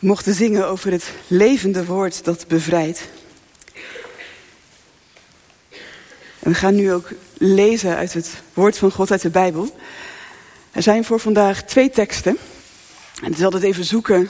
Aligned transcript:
mochten 0.00 0.34
zingen 0.34 0.68
over 0.68 0.92
het 0.92 1.12
levende 1.26 1.84
woord 1.84 2.24
dat 2.24 2.44
bevrijdt. 2.48 3.08
We 6.38 6.54
gaan 6.54 6.74
nu 6.74 6.92
ook 6.92 7.08
lezen 7.38 7.96
uit 7.96 8.12
het 8.12 8.42
woord 8.54 8.78
van 8.78 8.92
God 8.92 9.10
uit 9.10 9.22
de 9.22 9.30
Bijbel. 9.30 9.76
Er 10.70 10.82
zijn 10.82 11.04
voor 11.04 11.20
vandaag 11.20 11.62
twee 11.62 11.90
teksten. 11.90 12.36
En 13.22 13.28
het 13.28 13.38
is 13.38 13.44
altijd 13.44 13.62
even 13.62 13.84
zoeken 13.84 14.28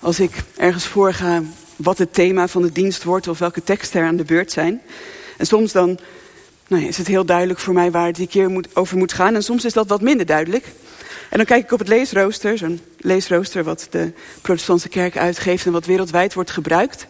als 0.00 0.20
ik 0.20 0.32
ergens 0.56 0.86
voorga 0.86 1.42
wat 1.76 1.98
het 1.98 2.14
thema 2.14 2.48
van 2.48 2.62
de 2.62 2.72
dienst 2.72 3.04
wordt 3.04 3.28
of 3.28 3.38
welke 3.38 3.64
teksten 3.64 4.00
er 4.00 4.06
aan 4.06 4.16
de 4.16 4.24
beurt 4.24 4.52
zijn. 4.52 4.82
En 5.36 5.46
soms 5.46 5.72
dan 5.72 5.98
nou 6.68 6.84
is 6.84 6.96
het 6.96 7.06
heel 7.06 7.24
duidelijk 7.24 7.58
voor 7.58 7.74
mij 7.74 7.90
waar 7.90 8.06
het 8.06 8.16
die 8.16 8.26
keer 8.26 8.48
moet, 8.48 8.76
over 8.76 8.96
moet 8.96 9.12
gaan. 9.12 9.34
En 9.34 9.42
soms 9.42 9.64
is 9.64 9.72
dat 9.72 9.88
wat 9.88 10.00
minder 10.00 10.26
duidelijk. 10.26 10.66
En 11.36 11.46
dan 11.46 11.56
kijk 11.56 11.64
ik 11.66 11.72
op 11.72 11.78
het 11.78 11.88
leesrooster, 11.88 12.58
zo'n 12.58 12.80
leesrooster 12.98 13.64
wat 13.64 13.86
de 13.90 14.12
protestantse 14.40 14.88
kerk 14.88 15.16
uitgeeft 15.16 15.66
en 15.66 15.72
wat 15.72 15.86
wereldwijd 15.86 16.34
wordt 16.34 16.50
gebruikt. 16.50 17.06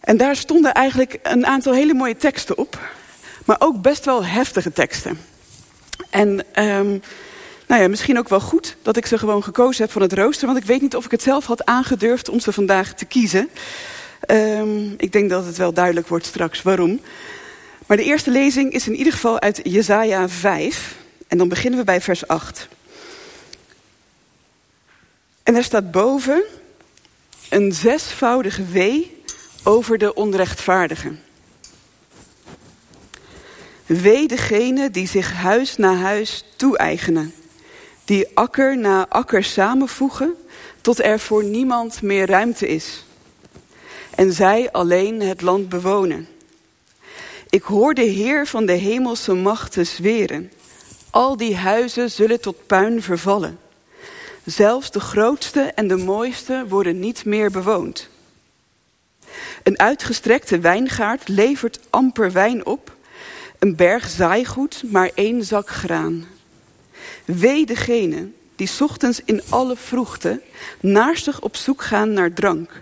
En 0.00 0.16
daar 0.16 0.36
stonden 0.36 0.72
eigenlijk 0.72 1.18
een 1.22 1.46
aantal 1.46 1.72
hele 1.72 1.94
mooie 1.94 2.16
teksten 2.16 2.58
op, 2.58 2.78
maar 3.44 3.56
ook 3.58 3.82
best 3.82 4.04
wel 4.04 4.24
heftige 4.24 4.72
teksten. 4.72 5.18
En 6.10 6.28
um, 6.54 7.02
nou 7.66 7.82
ja, 7.82 7.88
misschien 7.88 8.18
ook 8.18 8.28
wel 8.28 8.40
goed 8.40 8.76
dat 8.82 8.96
ik 8.96 9.06
ze 9.06 9.18
gewoon 9.18 9.42
gekozen 9.42 9.82
heb 9.82 9.92
van 9.92 10.02
het 10.02 10.12
rooster, 10.12 10.46
want 10.46 10.58
ik 10.58 10.66
weet 10.66 10.80
niet 10.80 10.96
of 10.96 11.04
ik 11.04 11.10
het 11.10 11.22
zelf 11.22 11.46
had 11.46 11.64
aangedurfd 11.64 12.28
om 12.28 12.40
ze 12.40 12.52
vandaag 12.52 12.94
te 12.94 13.04
kiezen. 13.04 13.48
Um, 14.26 14.94
ik 14.96 15.12
denk 15.12 15.30
dat 15.30 15.46
het 15.46 15.56
wel 15.56 15.72
duidelijk 15.72 16.08
wordt 16.08 16.26
straks 16.26 16.62
waarom. 16.62 17.00
Maar 17.86 17.96
de 17.96 18.04
eerste 18.04 18.30
lezing 18.30 18.72
is 18.72 18.86
in 18.86 18.96
ieder 18.96 19.12
geval 19.12 19.40
uit 19.40 19.60
Jesaja 19.62 20.28
5. 20.28 20.95
En 21.26 21.38
dan 21.38 21.48
beginnen 21.48 21.78
we 21.78 21.84
bij 21.84 22.00
vers 22.00 22.26
8. 22.26 22.68
En 25.42 25.54
er 25.54 25.64
staat 25.64 25.90
boven 25.90 26.44
een 27.48 27.72
zesvoudige 27.72 28.64
wee 28.64 29.22
over 29.64 29.98
de 29.98 30.14
onrechtvaardigen. 30.14 31.20
Wee 33.86 34.28
degene 34.28 34.90
die 34.90 35.08
zich 35.08 35.32
huis 35.32 35.76
na 35.76 35.94
huis 35.94 36.44
toe-eigenen, 36.56 37.34
die 38.04 38.28
akker 38.34 38.78
na 38.78 39.08
akker 39.08 39.44
samenvoegen, 39.44 40.34
tot 40.80 41.02
er 41.02 41.20
voor 41.20 41.44
niemand 41.44 42.02
meer 42.02 42.26
ruimte 42.26 42.68
is. 42.68 43.04
En 44.14 44.32
zij 44.32 44.72
alleen 44.72 45.20
het 45.20 45.40
land 45.40 45.68
bewonen. 45.68 46.28
Ik 47.48 47.62
hoor 47.62 47.94
de 47.94 48.02
Heer 48.02 48.46
van 48.46 48.66
de 48.66 48.72
hemelse 48.72 49.34
machten 49.34 49.86
zweren. 49.86 50.52
Al 51.16 51.36
die 51.36 51.56
huizen 51.56 52.10
zullen 52.10 52.40
tot 52.40 52.66
puin 52.66 53.02
vervallen. 53.02 53.58
Zelfs 54.44 54.90
de 54.90 55.00
grootste 55.00 55.60
en 55.60 55.88
de 55.88 55.96
mooiste 55.96 56.64
worden 56.68 56.98
niet 56.98 57.24
meer 57.24 57.50
bewoond. 57.50 58.08
Een 59.62 59.78
uitgestrekte 59.78 60.58
wijngaard 60.58 61.28
levert 61.28 61.80
amper 61.90 62.32
wijn 62.32 62.66
op. 62.66 62.94
Een 63.58 63.76
berg 63.76 64.08
zaaigoed, 64.08 64.82
maar 64.86 65.10
één 65.14 65.44
zak 65.44 65.68
graan. 65.68 66.26
Wee 67.24 67.66
degene 67.66 68.28
die 68.56 68.70
ochtends 68.80 69.20
in 69.24 69.42
alle 69.48 69.76
vroegte 69.76 70.40
naarstig 70.80 71.40
op 71.40 71.56
zoek 71.56 71.82
gaan 71.82 72.12
naar 72.12 72.32
drank. 72.32 72.80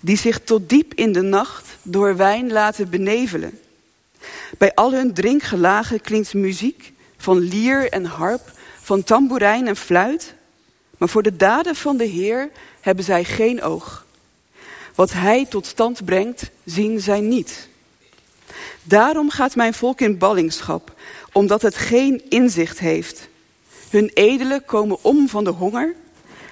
Die 0.00 0.16
zich 0.16 0.40
tot 0.40 0.68
diep 0.68 0.94
in 0.94 1.12
de 1.12 1.22
nacht 1.22 1.68
door 1.82 2.16
wijn 2.16 2.52
laten 2.52 2.90
benevelen. 2.90 3.58
Bij 4.58 4.74
al 4.74 4.92
hun 4.92 5.14
drinkgelagen 5.14 6.00
klinkt 6.00 6.34
muziek 6.34 6.94
van 7.26 7.38
lier 7.38 7.90
en 7.92 8.04
harp, 8.04 8.52
van 8.82 9.04
tamboerijn 9.04 9.66
en 9.66 9.76
fluit. 9.76 10.34
Maar 10.98 11.08
voor 11.08 11.22
de 11.22 11.36
daden 11.36 11.76
van 11.76 11.96
de 11.96 12.04
Heer 12.04 12.50
hebben 12.80 13.04
zij 13.04 13.24
geen 13.24 13.62
oog. 13.62 14.06
Wat 14.94 15.12
Hij 15.12 15.46
tot 15.46 15.66
stand 15.66 16.04
brengt, 16.04 16.50
zien 16.64 17.00
zij 17.00 17.20
niet. 17.20 17.68
Daarom 18.82 19.30
gaat 19.30 19.56
mijn 19.56 19.74
volk 19.74 20.00
in 20.00 20.18
ballingschap, 20.18 20.94
omdat 21.32 21.62
het 21.62 21.76
geen 21.76 22.22
inzicht 22.28 22.78
heeft. 22.78 23.28
Hun 23.90 24.10
edelen 24.14 24.64
komen 24.64 24.98
om 25.02 25.28
van 25.28 25.44
de 25.44 25.50
honger, 25.50 25.94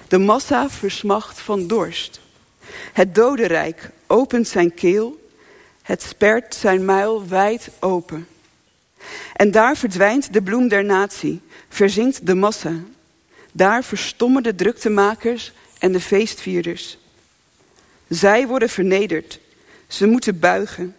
de 0.09 0.19
massa 0.19 0.71
versmacht 0.71 1.41
van 1.41 1.67
dorst. 1.67 2.21
Het 2.93 3.15
dodenrijk 3.15 3.91
opent 4.06 4.49
zijn 4.49 4.75
keel, 4.75 5.29
het 5.83 6.03
spert 6.03 6.55
zijn 6.55 6.85
muil 6.85 7.29
wijd 7.29 7.69
open. 7.81 8.27
En 9.34 9.50
daar 9.50 9.77
verdwijnt 9.77 10.33
de 10.33 10.43
bloem 10.43 10.69
der 10.69 10.84
natie, 10.84 11.41
verzinkt 11.69 12.27
de 12.27 12.34
massa. 12.34 12.75
Daar 13.53 13.84
verstommen 13.84 14.43
de 14.43 14.55
druktemakers 14.55 15.53
en 15.78 15.93
de 15.93 16.00
feestvierders. 16.00 16.99
Zij 18.09 18.47
worden 18.47 18.69
vernederd, 18.69 19.41
ze 19.87 20.06
moeten 20.06 20.39
buigen. 20.39 20.97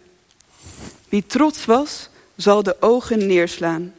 Wie 1.08 1.26
trots 1.26 1.64
was, 1.64 2.08
zal 2.36 2.62
de 2.62 2.76
ogen 2.80 3.26
neerslaan. 3.26 3.94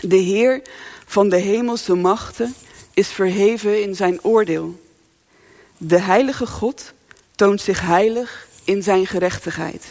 De 0.00 0.16
Heer 0.16 0.62
van 1.06 1.28
de 1.28 1.36
hemelse 1.36 1.94
machten 1.94 2.54
is 2.94 3.08
verheven 3.08 3.82
in 3.82 3.94
zijn 3.94 4.24
oordeel. 4.24 4.80
De 5.76 5.98
heilige 5.98 6.46
God 6.46 6.92
toont 7.34 7.60
zich 7.60 7.80
heilig 7.80 8.46
in 8.64 8.82
zijn 8.82 9.06
gerechtigheid. 9.06 9.84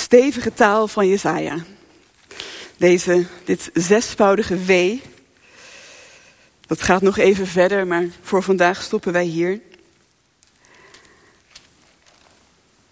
Stevige 0.00 0.52
taal 0.54 0.88
van 0.88 1.08
Jesaja. 1.08 1.64
Deze, 2.76 3.26
dit 3.44 3.70
zesvoudige 3.74 4.64
W. 4.64 4.96
Dat 6.66 6.82
gaat 6.82 7.02
nog 7.02 7.18
even 7.18 7.46
verder, 7.46 7.86
maar 7.86 8.06
voor 8.22 8.42
vandaag 8.42 8.82
stoppen 8.82 9.12
wij 9.12 9.24
hier. 9.24 9.60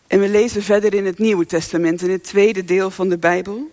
En 0.06 0.20
we 0.20 0.28
lezen 0.28 0.62
verder 0.62 0.94
in 0.94 1.06
het 1.06 1.18
Nieuwe 1.18 1.46
Testament, 1.46 2.02
in 2.02 2.10
het 2.10 2.24
tweede 2.24 2.64
deel 2.64 2.90
van 2.90 3.08
de 3.08 3.18
Bijbel. 3.18 3.70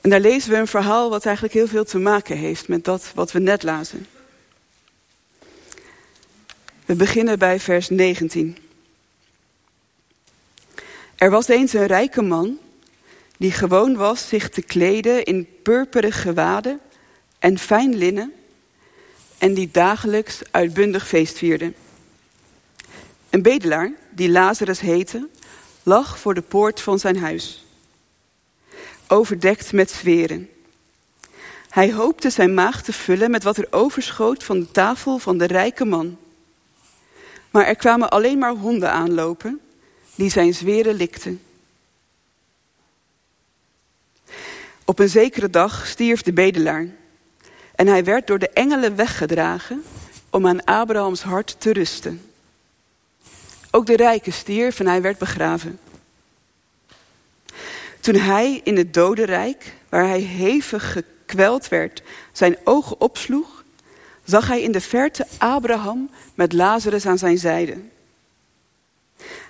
En 0.00 0.10
daar 0.10 0.20
lezen 0.20 0.50
we 0.50 0.56
een 0.56 0.66
verhaal 0.66 1.10
wat 1.10 1.24
eigenlijk 1.24 1.54
heel 1.54 1.68
veel 1.68 1.84
te 1.84 1.98
maken 1.98 2.36
heeft 2.36 2.68
met 2.68 2.84
dat 2.84 3.12
wat 3.14 3.32
we 3.32 3.38
net 3.38 3.62
lazen. 3.62 4.06
We 6.84 6.94
beginnen 6.94 7.38
bij 7.38 7.60
vers 7.60 7.88
19. 7.88 8.65
Er 11.16 11.30
was 11.30 11.48
eens 11.48 11.72
een 11.72 11.86
rijke 11.86 12.22
man 12.22 12.58
die 13.38 13.52
gewoon 13.52 13.96
was 13.96 14.28
zich 14.28 14.48
te 14.48 14.62
kleden 14.62 15.24
in 15.24 15.48
purperen 15.62 16.12
gewaden 16.12 16.80
en 17.38 17.58
fijn 17.58 17.94
linnen 17.94 18.32
en 19.38 19.54
die 19.54 19.68
dagelijks 19.72 20.40
uitbundig 20.50 21.08
feest 21.08 21.38
vierde. 21.38 21.72
Een 23.30 23.42
bedelaar, 23.42 23.92
die 24.10 24.30
Lazarus 24.30 24.80
heette, 24.80 25.28
lag 25.82 26.18
voor 26.18 26.34
de 26.34 26.42
poort 26.42 26.80
van 26.80 26.98
zijn 26.98 27.18
huis, 27.18 27.64
overdekt 29.08 29.72
met 29.72 29.90
zweren. 29.90 30.48
Hij 31.68 31.92
hoopte 31.92 32.30
zijn 32.30 32.54
maag 32.54 32.82
te 32.82 32.92
vullen 32.92 33.30
met 33.30 33.42
wat 33.42 33.56
er 33.56 33.66
overschoot 33.70 34.44
van 34.44 34.58
de 34.58 34.70
tafel 34.70 35.18
van 35.18 35.38
de 35.38 35.46
rijke 35.46 35.84
man. 35.84 36.18
Maar 37.50 37.66
er 37.66 37.76
kwamen 37.76 38.10
alleen 38.10 38.38
maar 38.38 38.54
honden 38.54 38.90
aanlopen 38.90 39.60
die 40.16 40.30
zijn 40.30 40.54
zweren 40.54 40.94
likten. 40.94 41.40
Op 44.84 44.98
een 44.98 45.08
zekere 45.08 45.50
dag 45.50 45.86
stierf 45.86 46.22
de 46.22 46.32
bedelaar 46.32 46.86
en 47.74 47.86
hij 47.86 48.04
werd 48.04 48.26
door 48.26 48.38
de 48.38 48.50
engelen 48.50 48.96
weggedragen 48.96 49.84
om 50.30 50.46
aan 50.46 50.64
Abrahams 50.64 51.22
hart 51.22 51.56
te 51.58 51.72
rusten. 51.72 52.30
Ook 53.70 53.86
de 53.86 53.96
rijke 53.96 54.30
stierf 54.30 54.80
en 54.80 54.86
hij 54.86 55.02
werd 55.02 55.18
begraven. 55.18 55.78
Toen 58.00 58.14
hij 58.14 58.60
in 58.64 58.76
het 58.76 58.94
dodenrijk, 58.94 59.72
waar 59.88 60.06
hij 60.06 60.20
hevig 60.20 60.92
gekweld 60.92 61.68
werd, 61.68 62.02
zijn 62.32 62.56
ogen 62.64 63.00
opsloeg, 63.00 63.64
zag 64.24 64.46
hij 64.46 64.62
in 64.62 64.72
de 64.72 64.80
verte 64.80 65.26
Abraham 65.38 66.10
met 66.34 66.52
Lazarus 66.52 67.06
aan 67.06 67.18
zijn 67.18 67.38
zijde. 67.38 67.80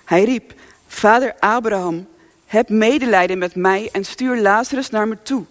Hij 0.03 0.23
riep, 0.23 0.53
Vader 0.97 1.35
Abraham, 1.39 2.07
heb 2.45 2.69
medelijden 2.69 3.37
met 3.37 3.55
mij 3.55 3.89
en 3.91 4.03
stuur 4.03 4.41
Lazarus 4.41 4.89
naar 4.89 5.07
me 5.07 5.17
toe. 5.23 5.45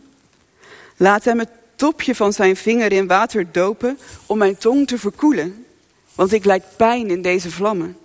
Laat 0.97 1.25
hem 1.25 1.39
het 1.39 1.49
topje 1.77 2.15
van 2.15 2.33
zijn 2.33 2.57
vinger 2.57 2.93
in 2.93 3.07
water 3.07 3.53
dopen 3.53 3.99
om 4.27 4.39
mijn 4.39 4.57
tong 4.57 4.87
te 4.87 4.99
verkoelen, 4.99 5.67
want 6.15 6.33
ik 6.33 6.45
lijd 6.45 6.65
pijn 6.77 7.11
in 7.11 7.23
deze 7.23 7.51
vlammen. 7.51 7.97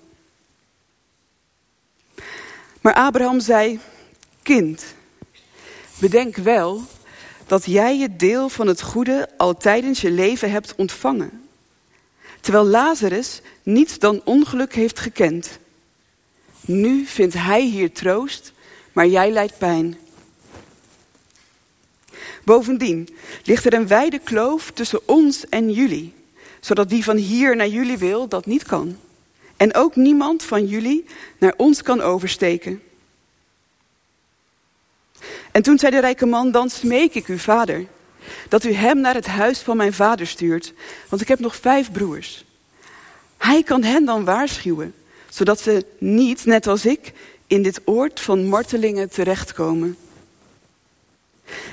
Maar 2.81 2.93
Abraham 2.93 3.39
zei, 3.39 3.79
kind, 4.44 4.83
bedenk 5.99 6.35
wel 6.35 6.81
dat 7.47 7.65
jij 7.65 7.97
je 7.97 8.15
deel 8.15 8.49
van 8.49 8.67
het 8.67 8.81
goede 8.81 9.29
al 9.37 9.57
tijdens 9.57 10.01
je 10.01 10.11
leven 10.11 10.51
hebt 10.51 10.75
ontvangen. 10.75 11.49
Terwijl 12.41 12.65
Lazarus 12.65 13.41
niets 13.63 13.99
dan 13.99 14.21
ongeluk 14.23 14.73
heeft 14.73 14.99
gekend. 14.99 15.59
Nu 16.61 17.05
vindt 17.05 17.33
hij 17.33 17.61
hier 17.61 17.91
troost, 17.91 18.53
maar 18.93 19.07
jij 19.07 19.31
lijdt 19.31 19.57
pijn. 19.57 19.97
Bovendien 22.43 23.09
ligt 23.43 23.65
er 23.65 23.73
een 23.73 23.87
wijde 23.87 24.19
kloof 24.19 24.71
tussen 24.71 25.07
ons 25.07 25.49
en 25.49 25.71
jullie, 25.71 26.13
zodat 26.59 26.89
wie 26.89 27.03
van 27.03 27.15
hier 27.15 27.55
naar 27.55 27.67
jullie 27.67 27.97
wil, 27.97 28.27
dat 28.27 28.45
niet 28.45 28.63
kan. 28.63 28.97
En 29.57 29.73
ook 29.73 29.95
niemand 29.95 30.43
van 30.43 30.65
jullie 30.65 31.05
naar 31.37 31.53
ons 31.57 31.81
kan 31.81 32.01
oversteken. 32.01 32.81
En 35.51 35.61
toen 35.61 35.79
zei 35.79 35.91
de 35.91 35.99
rijke 35.99 36.25
man, 36.25 36.51
dan 36.51 36.69
smeek 36.69 37.13
ik 37.13 37.27
u, 37.27 37.39
vader, 37.39 37.85
dat 38.49 38.63
u 38.63 38.71
hem 38.71 38.99
naar 38.99 39.13
het 39.13 39.27
huis 39.27 39.59
van 39.59 39.77
mijn 39.77 39.93
vader 39.93 40.27
stuurt, 40.27 40.73
want 41.09 41.21
ik 41.21 41.27
heb 41.27 41.39
nog 41.39 41.55
vijf 41.55 41.91
broers. 41.91 42.45
Hij 43.37 43.63
kan 43.63 43.83
hen 43.83 44.05
dan 44.05 44.25
waarschuwen, 44.25 44.93
zodat 45.31 45.62
ze 45.62 45.86
niet, 45.98 46.45
net 46.45 46.68
als 46.68 46.86
ik, 46.86 47.13
in 47.48 47.63
dit 47.63 47.81
oord 47.86 48.19
van 48.19 48.48
martelingen 48.48 49.10
terechtkomen. 49.10 49.98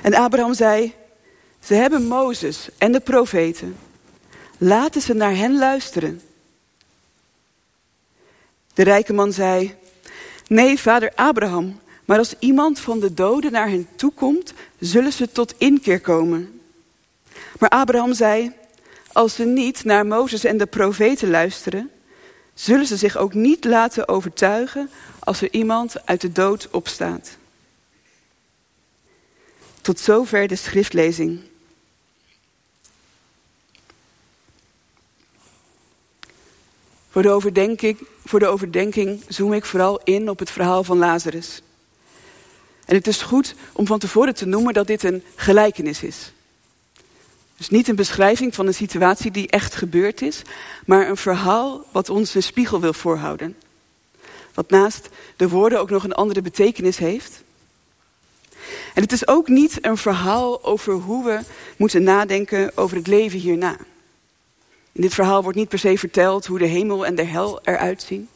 En 0.01 0.13
Abraham 0.13 0.53
zei, 0.53 0.93
ze 1.63 1.73
hebben 1.73 2.07
Mozes 2.07 2.69
en 2.77 2.91
de 2.91 2.99
profeten. 2.99 3.77
Laten 4.57 5.01
ze 5.01 5.13
naar 5.13 5.35
hen 5.35 5.57
luisteren. 5.57 6.21
De 8.73 8.83
rijke 8.83 9.13
man 9.13 9.33
zei, 9.33 9.75
nee, 10.47 10.79
vader 10.79 11.11
Abraham, 11.15 11.79
maar 12.05 12.17
als 12.17 12.35
iemand 12.39 12.79
van 12.79 12.99
de 12.99 13.13
doden 13.13 13.51
naar 13.51 13.69
hen 13.69 13.87
toekomt, 13.95 14.53
zullen 14.79 15.13
ze 15.13 15.31
tot 15.31 15.53
inkeer 15.57 16.01
komen. 16.01 16.61
Maar 17.59 17.69
Abraham 17.69 18.13
zei, 18.13 18.51
als 19.11 19.35
ze 19.35 19.45
niet 19.45 19.83
naar 19.83 20.05
Mozes 20.05 20.43
en 20.43 20.57
de 20.57 20.65
profeten 20.65 21.29
luisteren, 21.29 21.91
zullen 22.59 22.85
ze 22.85 22.97
zich 22.97 23.17
ook 23.17 23.33
niet 23.33 23.65
laten 23.65 24.07
overtuigen 24.07 24.89
als 25.19 25.41
er 25.41 25.53
iemand 25.53 26.05
uit 26.05 26.21
de 26.21 26.31
dood 26.31 26.69
opstaat. 26.71 27.37
Tot 29.81 29.99
zover 29.99 30.47
de 30.47 30.55
schriftlezing. 30.55 31.39
Voor 37.09 37.21
de, 37.21 37.29
overdenking, 37.29 37.97
voor 38.25 38.39
de 38.39 38.47
overdenking 38.47 39.23
zoom 39.27 39.53
ik 39.53 39.65
vooral 39.65 40.01
in 40.03 40.29
op 40.29 40.39
het 40.39 40.51
verhaal 40.51 40.83
van 40.83 40.97
Lazarus. 40.97 41.61
En 42.85 42.95
het 42.95 43.07
is 43.07 43.21
goed 43.21 43.55
om 43.73 43.85
van 43.85 43.99
tevoren 43.99 44.35
te 44.35 44.45
noemen 44.45 44.73
dat 44.73 44.87
dit 44.87 45.03
een 45.03 45.23
gelijkenis 45.35 46.03
is. 46.03 46.31
Dus 47.59 47.69
niet 47.69 47.87
een 47.87 47.95
beschrijving 47.95 48.55
van 48.55 48.67
een 48.67 48.73
situatie 48.73 49.31
die 49.31 49.49
echt 49.49 49.75
gebeurd 49.75 50.21
is, 50.21 50.41
maar 50.85 51.09
een 51.09 51.17
verhaal 51.17 51.85
wat 51.91 52.09
ons 52.09 52.35
een 52.35 52.43
spiegel 52.43 52.79
wil 52.79 52.93
voorhouden. 52.93 53.55
Wat 54.53 54.69
naast 54.69 55.09
de 55.35 55.49
woorden 55.49 55.79
ook 55.79 55.89
nog 55.89 56.03
een 56.03 56.13
andere 56.13 56.41
betekenis 56.41 56.97
heeft. 56.97 57.43
En 58.93 59.01
het 59.01 59.11
is 59.11 59.27
ook 59.27 59.47
niet 59.47 59.85
een 59.85 59.97
verhaal 59.97 60.63
over 60.63 60.93
hoe 60.93 61.25
we 61.25 61.39
moeten 61.77 62.03
nadenken 62.03 62.77
over 62.77 62.97
het 62.97 63.07
leven 63.07 63.39
hierna. 63.39 63.77
In 64.91 65.01
dit 65.01 65.13
verhaal 65.13 65.43
wordt 65.43 65.57
niet 65.57 65.69
per 65.69 65.79
se 65.79 65.97
verteld 65.97 66.45
hoe 66.45 66.59
de 66.59 66.65
hemel 66.65 67.05
en 67.05 67.15
de 67.15 67.23
hel 67.23 67.59
eruit 67.63 68.01
zien. 68.01 68.29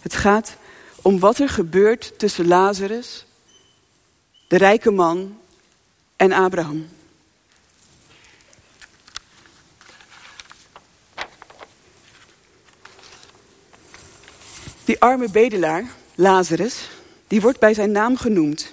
Het 0.00 0.14
gaat 0.14 0.56
om 1.02 1.18
wat 1.18 1.38
er 1.38 1.48
gebeurt 1.48 2.18
tussen 2.18 2.46
Lazarus, 2.46 3.26
de 4.48 4.56
rijke 4.56 4.90
man 4.90 5.38
en 6.16 6.32
Abraham. 6.32 6.88
Die 14.90 15.00
arme 15.00 15.30
bedelaar, 15.30 15.84
Lazarus, 16.14 16.88
die 17.28 17.40
wordt 17.40 17.58
bij 17.58 17.74
zijn 17.74 17.92
naam 17.92 18.16
genoemd. 18.16 18.72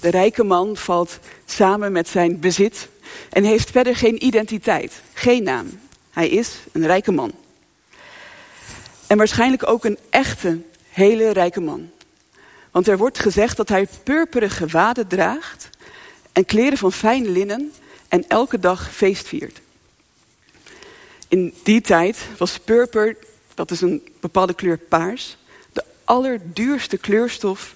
De 0.00 0.08
rijke 0.08 0.44
man 0.44 0.76
valt 0.76 1.18
samen 1.44 1.92
met 1.92 2.08
zijn 2.08 2.40
bezit 2.40 2.88
en 3.30 3.44
heeft 3.44 3.70
verder 3.70 3.96
geen 3.96 4.24
identiteit, 4.24 5.02
geen 5.12 5.42
naam. 5.42 5.80
Hij 6.10 6.28
is 6.28 6.58
een 6.72 6.86
rijke 6.86 7.12
man. 7.12 7.32
En 9.06 9.16
waarschijnlijk 9.16 9.68
ook 9.68 9.84
een 9.84 9.98
echte, 10.10 10.60
hele 10.88 11.30
rijke 11.30 11.60
man. 11.60 11.90
Want 12.70 12.88
er 12.88 12.98
wordt 12.98 13.18
gezegd 13.18 13.56
dat 13.56 13.68
hij 13.68 13.88
purperen 14.02 14.50
gewaden 14.50 15.06
draagt 15.06 15.68
en 16.32 16.44
kleren 16.44 16.78
van 16.78 16.92
fijn 16.92 17.32
linnen 17.32 17.72
en 18.08 18.24
elke 18.28 18.58
dag 18.58 18.92
feest 18.92 19.28
viert. 19.28 19.60
In 21.28 21.54
die 21.62 21.80
tijd 21.80 22.18
was 22.38 22.58
purper, 22.58 23.16
dat 23.54 23.70
is 23.70 23.80
een 23.80 24.08
bepaalde 24.20 24.54
kleur 24.54 24.78
paars, 24.78 25.36
de 25.72 25.84
allerduurste 26.04 26.96
kleurstof 26.96 27.74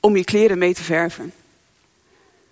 om 0.00 0.16
je 0.16 0.24
kleren 0.24 0.58
mee 0.58 0.74
te 0.74 0.82
verven. 0.82 1.32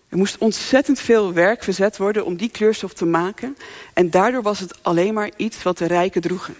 Er 0.09 0.19
moest 0.19 0.39
ontzettend 0.39 1.01
veel 1.01 1.33
werk 1.33 1.63
verzet 1.63 1.97
worden 1.97 2.25
om 2.25 2.37
die 2.37 2.51
kleurstof 2.51 2.93
te 2.93 3.05
maken. 3.05 3.57
En 3.93 4.11
daardoor 4.11 4.43
was 4.43 4.59
het 4.59 4.83
alleen 4.83 5.15
maar 5.15 5.31
iets 5.37 5.63
wat 5.63 5.79
de 5.79 5.87
rijken 5.87 6.21
droegen. 6.21 6.57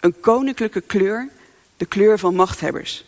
Een 0.00 0.20
koninklijke 0.20 0.80
kleur, 0.80 1.28
de 1.76 1.86
kleur 1.86 2.18
van 2.18 2.34
machthebbers. 2.34 3.04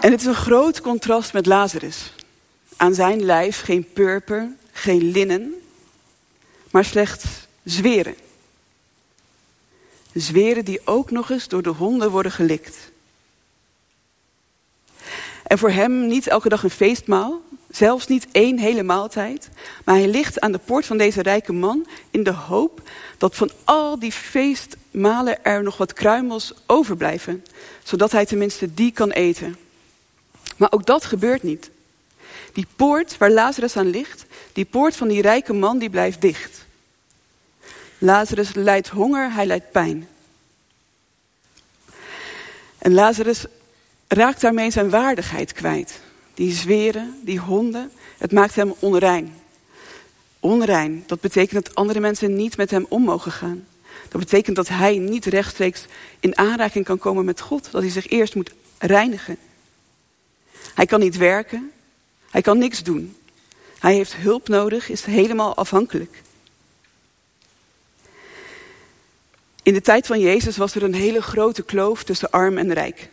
En 0.00 0.10
het 0.10 0.20
is 0.20 0.26
een 0.26 0.34
groot 0.34 0.80
contrast 0.80 1.32
met 1.32 1.46
Lazarus. 1.46 2.12
Aan 2.76 2.94
zijn 2.94 3.22
lijf 3.22 3.60
geen 3.60 3.92
purper, 3.92 4.48
geen 4.72 5.10
linnen, 5.10 5.54
maar 6.70 6.84
slechts 6.84 7.41
zweren. 7.64 8.14
Zweren 10.12 10.64
die 10.64 10.80
ook 10.84 11.10
nog 11.10 11.30
eens 11.30 11.48
door 11.48 11.62
de 11.62 11.70
honden 11.70 12.10
worden 12.10 12.32
gelikt. 12.32 12.90
En 15.42 15.58
voor 15.58 15.70
hem 15.70 16.06
niet 16.06 16.26
elke 16.26 16.48
dag 16.48 16.62
een 16.62 16.70
feestmaal, 16.70 17.40
zelfs 17.70 18.06
niet 18.06 18.26
één 18.32 18.58
hele 18.58 18.82
maaltijd. 18.82 19.48
Maar 19.84 19.94
hij 19.94 20.08
ligt 20.08 20.40
aan 20.40 20.52
de 20.52 20.58
poort 20.58 20.86
van 20.86 20.96
deze 20.96 21.22
rijke 21.22 21.52
man 21.52 21.86
in 22.10 22.22
de 22.22 22.32
hoop 22.32 22.82
dat 23.18 23.36
van 23.36 23.50
al 23.64 23.98
die 23.98 24.12
feestmalen 24.12 25.44
er 25.44 25.62
nog 25.62 25.76
wat 25.76 25.92
kruimels 25.92 26.52
overblijven. 26.66 27.44
Zodat 27.82 28.12
hij 28.12 28.26
tenminste 28.26 28.74
die 28.74 28.92
kan 28.92 29.10
eten. 29.10 29.56
Maar 30.56 30.72
ook 30.72 30.86
dat 30.86 31.04
gebeurt 31.04 31.42
niet. 31.42 31.70
Die 32.52 32.66
poort 32.76 33.18
waar 33.18 33.30
Lazarus 33.30 33.76
aan 33.76 33.90
ligt, 33.90 34.24
die 34.52 34.64
poort 34.64 34.96
van 34.96 35.08
die 35.08 35.22
rijke 35.22 35.52
man, 35.52 35.78
die 35.78 35.90
blijft 35.90 36.20
dicht. 36.20 36.66
Lazarus 38.02 38.54
lijdt 38.54 38.88
honger, 38.88 39.32
hij 39.32 39.46
lijdt 39.46 39.70
pijn. 39.70 40.08
En 42.78 42.94
Lazarus 42.94 43.44
raakt 44.08 44.40
daarmee 44.40 44.70
zijn 44.70 44.90
waardigheid 44.90 45.52
kwijt. 45.52 46.00
Die 46.34 46.52
zweren, 46.52 47.20
die 47.24 47.38
honden, 47.38 47.92
het 48.18 48.32
maakt 48.32 48.54
hem 48.54 48.74
onrein. 48.78 49.34
Onrein, 50.40 51.04
dat 51.06 51.20
betekent 51.20 51.64
dat 51.64 51.74
andere 51.74 52.00
mensen 52.00 52.34
niet 52.34 52.56
met 52.56 52.70
hem 52.70 52.86
om 52.88 53.02
mogen 53.02 53.32
gaan. 53.32 53.66
Dat 54.08 54.20
betekent 54.20 54.56
dat 54.56 54.68
hij 54.68 54.98
niet 54.98 55.24
rechtstreeks 55.24 55.86
in 56.20 56.38
aanraking 56.38 56.84
kan 56.84 56.98
komen 56.98 57.24
met 57.24 57.40
God. 57.40 57.70
Dat 57.70 57.82
hij 57.82 57.90
zich 57.90 58.08
eerst 58.08 58.34
moet 58.34 58.52
reinigen. 58.78 59.36
Hij 60.74 60.86
kan 60.86 61.00
niet 61.00 61.16
werken. 61.16 61.72
Hij 62.30 62.42
kan 62.42 62.58
niks 62.58 62.82
doen. 62.82 63.16
Hij 63.78 63.94
heeft 63.94 64.16
hulp 64.16 64.48
nodig, 64.48 64.88
is 64.88 65.04
helemaal 65.04 65.56
afhankelijk. 65.56 66.22
In 69.62 69.72
de 69.72 69.80
tijd 69.80 70.06
van 70.06 70.20
Jezus 70.20 70.56
was 70.56 70.74
er 70.74 70.82
een 70.82 70.94
hele 70.94 71.22
grote 71.22 71.62
kloof 71.62 72.02
tussen 72.02 72.30
arm 72.30 72.58
en 72.58 72.72
rijk. 72.72 73.08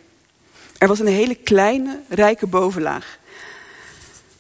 Er 0.77 0.87
was 0.87 0.99
een 0.99 1.07
hele 1.07 1.35
kleine, 1.35 1.99
rijke 2.07 2.47
bovenlaag. 2.47 3.17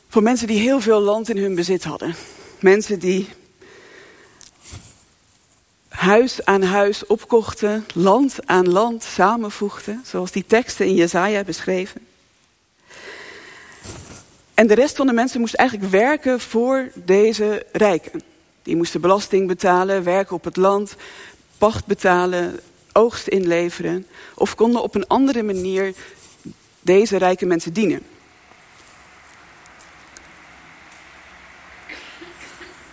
Voor 0.07 0.23
mensen 0.23 0.47
die 0.47 0.59
heel 0.59 0.81
veel 0.81 0.99
land 0.99 1.29
in 1.29 1.37
hun 1.37 1.55
bezit 1.55 1.83
hadden. 1.83 2.15
Mensen 2.59 2.99
die 2.99 3.29
huis 5.87 6.45
aan 6.45 6.63
huis 6.63 7.05
opkochten, 7.05 7.85
land 7.93 8.37
aan 8.45 8.69
land 8.69 9.03
samenvoegden, 9.03 10.01
zoals 10.05 10.31
die 10.31 10.45
teksten 10.47 10.85
in 10.85 10.95
Jezaja 10.95 11.43
beschreven. 11.43 12.07
En 14.53 14.67
de 14.67 14.73
rest 14.73 14.95
van 14.95 15.07
de 15.07 15.13
mensen 15.13 15.39
moest 15.39 15.53
eigenlijk 15.53 15.91
werken 15.91 16.39
voor 16.39 16.91
deze 16.93 17.65
rijken. 17.71 18.21
Die 18.63 18.75
moesten 18.75 19.01
belasting 19.01 19.47
betalen, 19.47 20.03
werken 20.03 20.35
op 20.35 20.43
het 20.43 20.57
land, 20.57 20.95
pacht 21.59 21.85
betalen, 21.85 22.59
oogst 22.93 23.27
inleveren. 23.27 24.07
Of 24.35 24.55
konden 24.55 24.81
op 24.81 24.95
een 24.95 25.07
andere 25.07 25.43
manier 25.43 25.95
deze 26.81 27.17
rijke 27.17 27.45
mensen 27.45 27.73
dienen. 27.73 28.01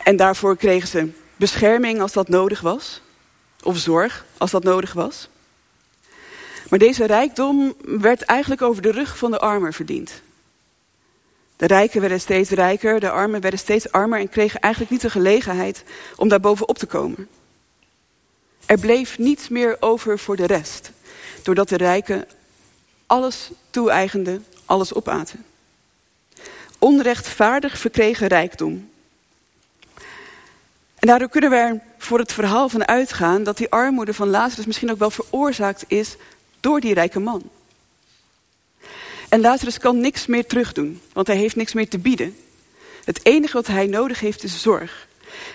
En 0.02 0.16
daarvoor 0.16 0.56
kregen 0.56 0.88
ze 0.88 1.12
bescherming 1.37 2.00
als 2.00 2.12
dat 2.12 2.28
nodig 2.28 2.61
was. 2.61 3.00
Of 3.62 3.76
zorg 3.76 4.25
als 4.38 4.50
dat 4.50 4.64
nodig 4.64 4.92
was. 4.92 5.28
Maar 6.68 6.78
deze 6.78 7.04
rijkdom 7.04 7.75
werd 7.80 8.23
eigenlijk 8.23 8.62
over 8.62 8.82
de 8.82 8.90
rug 8.90 9.18
van 9.18 9.30
de 9.30 9.38
armen 9.38 9.73
verdiend. 9.73 10.23
De 11.56 11.66
rijken 11.66 12.00
werden 12.00 12.20
steeds 12.20 12.50
rijker, 12.50 13.00
de 13.00 13.11
armen 13.11 13.40
werden 13.40 13.61
steeds 13.61 13.92
armer 13.92 14.18
en 14.18 14.28
kregen 14.28 14.61
eigenlijk 14.61 14.92
niet 14.92 15.02
de 15.02 15.11
gelegenheid 15.11 15.85
om 16.16 16.28
daar 16.28 16.40
bovenop 16.40 16.78
te 16.78 16.87
komen. 16.87 17.28
Er 18.66 18.78
bleef 18.78 19.18
niets 19.18 19.49
meer 19.49 19.76
over 19.80 20.18
voor 20.18 20.37
de 20.37 20.46
rest, 20.46 20.90
doordat 21.42 21.68
de 21.68 21.76
rijken 21.76 22.28
alles 23.06 23.50
toe-eigenden, 23.70 24.46
alles 24.64 24.94
opaten. 24.94 25.44
onrechtvaardig 26.78 27.78
verkregen 27.78 28.26
rijkdom. 28.26 28.90
En 30.99 31.06
daardoor 31.08 31.28
kunnen 31.28 31.50
we 31.50 31.56
er 31.56 31.80
voor 31.99 32.18
het 32.18 32.32
verhaal 32.32 32.68
van 32.68 32.87
uitgaan 32.87 33.44
dat 33.44 33.56
die 33.56 33.70
armoede 33.70 34.14
van 34.14 34.28
Lazarus 34.28 34.66
misschien 34.66 34.90
ook 34.90 34.99
wel 34.99 35.11
veroorzaakt 35.11 35.85
is 35.88 36.16
door 36.61 36.80
die 36.80 36.94
rijke 36.94 37.20
man. 37.20 37.50
En 39.28 39.40
Lazarus 39.40 39.78
kan 39.78 40.00
niks 40.00 40.26
meer 40.26 40.46
terugdoen, 40.46 41.00
want 41.12 41.26
hij 41.26 41.37
heeft 41.37 41.56
niks 41.56 41.73
meer 41.73 41.88
te 41.88 41.99
bieden. 41.99 42.37
Het 43.04 43.20
enige 43.23 43.52
wat 43.52 43.66
hij 43.66 43.87
nodig 43.87 44.20
heeft 44.20 44.42
is 44.42 44.62
zorg. 44.62 45.08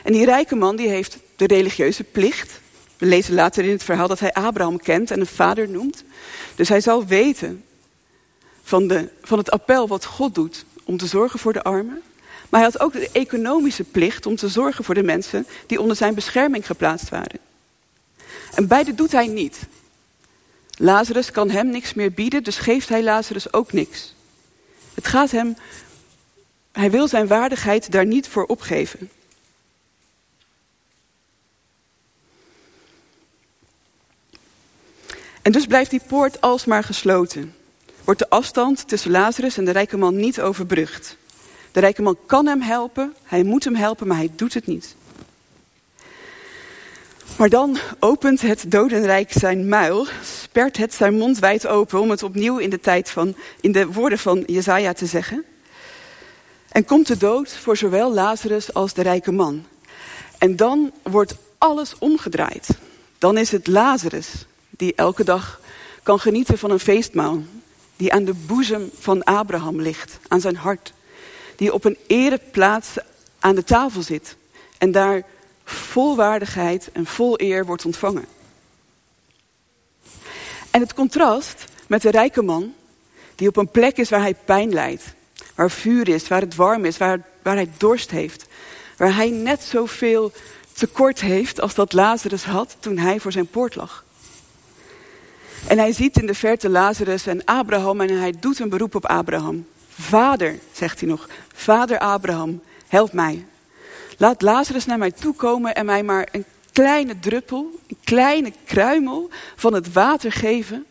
En 0.04 0.12
die 0.12 0.26
rijke 0.26 0.56
man 0.56 0.76
die 0.76 0.88
heeft 0.88 1.18
de 1.36 1.48
religieuze 1.48 2.04
plicht. 2.04 2.61
We 3.02 3.08
lezen 3.08 3.34
later 3.34 3.64
in 3.64 3.72
het 3.72 3.84
verhaal 3.84 4.08
dat 4.08 4.20
hij 4.20 4.34
Abraham 4.34 4.82
kent 4.82 5.12
en 5.12 5.20
een 5.20 5.26
vader 5.26 5.70
noemt. 5.70 6.04
Dus 6.56 6.70
hij 6.70 6.82
zal 6.82 7.06
weten 7.06 7.64
van, 8.64 8.88
de, 8.88 9.10
van 9.22 9.38
het 9.38 9.52
appel 9.52 9.88
wat 9.88 10.06
God 10.06 10.36
doet 10.36 10.66
om 10.84 10.98
te 10.98 11.06
zorgen 11.06 11.40
voor 11.40 11.54
de 11.54 11.64
armen. 11.64 12.02
Maar 12.50 12.62
hij 12.62 12.70
had 12.72 12.80
ook 12.80 12.94
de 12.94 13.10
economische 13.12 13.84
plicht 13.84 14.26
om 14.26 14.36
te 14.36 14.48
zorgen 14.48 14.84
voor 14.84 14.96
de 14.96 15.04
mensen 15.04 15.48
die 15.68 15.82
onder 15.82 15.96
zijn 15.96 16.14
bescherming 16.14 16.66
geplaatst 16.66 17.10
waren. 17.10 17.40
En 18.54 18.68
beide 18.68 18.96
doet 18.96 19.12
hij 19.12 19.28
niet. 19.28 19.60
Lazarus 20.78 21.32
kan 21.32 21.50
hem 21.50 21.70
niks 21.70 21.94
meer 21.94 22.12
bieden, 22.12 22.44
dus 22.44 22.58
geeft 22.58 22.90
hij 22.90 23.04
Lazarus 23.04 23.54
ook 23.54 23.74
niks. 23.74 24.16
Het 24.94 25.08
gaat 25.08 25.32
hem, 25.32 25.56
hij 26.72 26.92
wil 26.92 27.08
zijn 27.08 27.28
waardigheid 27.28 27.92
daar 27.92 28.06
niet 28.06 28.28
voor 28.28 28.46
opgeven. 28.46 29.10
En 35.42 35.52
dus 35.52 35.66
blijft 35.66 35.90
die 35.90 36.02
poort 36.08 36.42
alsmaar 36.42 36.84
gesloten. 36.84 37.56
Wordt 38.04 38.20
de 38.20 38.30
afstand 38.30 38.88
tussen 38.88 39.12
Lazarus 39.12 39.58
en 39.58 39.66
de 39.66 39.72
rijke 39.72 39.98
man 39.98 40.16
niet 40.16 40.42
overbrugd. 40.42 41.18
De 41.72 41.80
rijke 41.80 42.02
man 42.02 42.18
kan 42.26 42.46
hem 42.46 42.62
helpen, 42.62 43.14
hij 43.24 43.44
moet 43.44 43.64
hem 43.64 43.76
helpen, 43.76 44.08
maar 44.08 44.18
hij 44.18 44.32
doet 44.36 44.54
het 44.54 44.68
niet. 44.68 44.96
Maar 47.38 47.50
dan 47.50 47.78
opent 48.00 48.42
het 48.42 48.72
dodenrijk 48.72 49.32
zijn 49.32 49.70
muil, 49.70 50.08
spert 50.24 50.78
het 50.78 50.94
zijn 50.94 51.14
mond 51.14 51.40
wijd 51.40 51.68
open 51.68 52.00
om 52.00 52.10
het 52.10 52.24
opnieuw 52.24 52.58
in 52.58 52.70
de 52.70 52.80
tijd 52.80 53.10
van, 53.10 53.36
in 53.62 53.72
de 53.72 53.86
woorden 53.86 54.20
van 54.20 54.44
Jezaja 54.46 54.94
te 54.94 55.06
zeggen. 55.06 55.46
En 56.72 56.86
komt 56.86 57.08
de 57.08 57.18
dood 57.18 57.52
voor 57.52 57.78
zowel 57.78 58.14
Lazarus 58.14 58.74
als 58.74 58.94
de 58.94 59.02
rijke 59.02 59.32
man. 59.32 59.66
En 60.38 60.56
dan 60.56 60.92
wordt 61.04 61.36
alles 61.58 61.96
omgedraaid. 62.00 62.68
Dan 63.18 63.38
is 63.38 63.52
het 63.52 63.68
Lazarus 63.68 64.46
die 64.82 64.96
elke 64.96 65.24
dag 65.24 65.60
kan 66.04 66.20
genieten 66.20 66.58
van 66.58 66.72
een 66.72 66.80
feestmaal. 66.80 67.42
Die 67.96 68.14
aan 68.14 68.26
de 68.26 68.34
boezem 68.34 68.90
van 69.00 69.24
Abraham 69.24 69.82
ligt, 69.82 70.20
aan 70.28 70.42
zijn 70.42 70.56
hart. 70.56 70.94
Die 71.56 71.74
op 71.74 71.86
een 71.86 71.98
ereplaats 72.08 72.90
aan 73.40 73.56
de 73.56 73.64
tafel 73.64 74.02
zit. 74.02 74.36
En 74.78 74.92
daar 74.92 75.24
vol 75.66 76.16
waardigheid 76.16 76.90
en 76.92 77.06
vol 77.06 77.42
eer 77.42 77.66
wordt 77.66 77.86
ontvangen. 77.86 78.26
En 80.72 80.82
het 80.82 80.94
contrast 80.94 81.66
met 81.88 82.02
de 82.02 82.12
rijke 82.12 82.42
man, 82.42 82.74
die 83.36 83.48
op 83.48 83.58
een 83.58 83.72
plek 83.72 83.98
is 83.98 84.10
waar 84.10 84.22
hij 84.22 84.36
pijn 84.46 84.74
lijdt. 84.74 85.04
Waar 85.56 85.72
vuur 85.72 86.10
is, 86.10 86.28
waar 86.28 86.42
het 86.42 86.56
warm 86.56 86.86
is, 86.86 86.98
waar, 86.98 87.22
waar 87.42 87.56
hij 87.56 87.70
dorst 87.78 88.12
heeft. 88.12 88.46
Waar 88.98 89.16
hij 89.16 89.30
net 89.30 89.64
zoveel 89.64 90.32
tekort 90.74 91.22
heeft 91.22 91.62
als 91.62 91.74
dat 91.74 91.94
Lazarus 91.94 92.44
had 92.44 92.78
toen 92.80 92.98
hij 92.98 93.20
voor 93.20 93.32
zijn 93.32 93.48
poort 93.48 93.76
lag. 93.76 94.04
En 95.68 95.78
hij 95.78 95.92
ziet 95.92 96.18
in 96.18 96.26
de 96.26 96.34
verte 96.34 96.70
Lazarus 96.70 97.26
en 97.26 97.44
Abraham 97.46 98.02
en 98.02 98.20
hij 98.20 98.34
doet 98.40 98.60
een 98.60 98.70
beroep 98.70 98.96
op 98.96 99.06
Abraham. 99.06 99.68
Vader, 99.90 100.60
zegt 100.72 101.00
hij 101.00 101.10
nog, 101.10 101.30
vader 101.54 102.00
Abraham, 102.00 102.62
help 102.88 103.14
mij. 103.14 103.46
Laat 104.18 104.42
Lazarus 104.42 104.86
naar 104.86 104.98
mij 104.98 105.12
toe 105.12 105.36
komen 105.36 105.76
en 105.76 105.86
mij 105.86 106.04
maar 106.04 106.28
een 106.32 106.46
kleine 106.72 107.20
druppel, 107.20 107.80
een 107.88 107.98
kleine 108.04 108.54
kruimel 108.66 109.30
van 109.56 109.74
het 109.74 109.94
water 109.94 110.32
geven, 110.32 110.86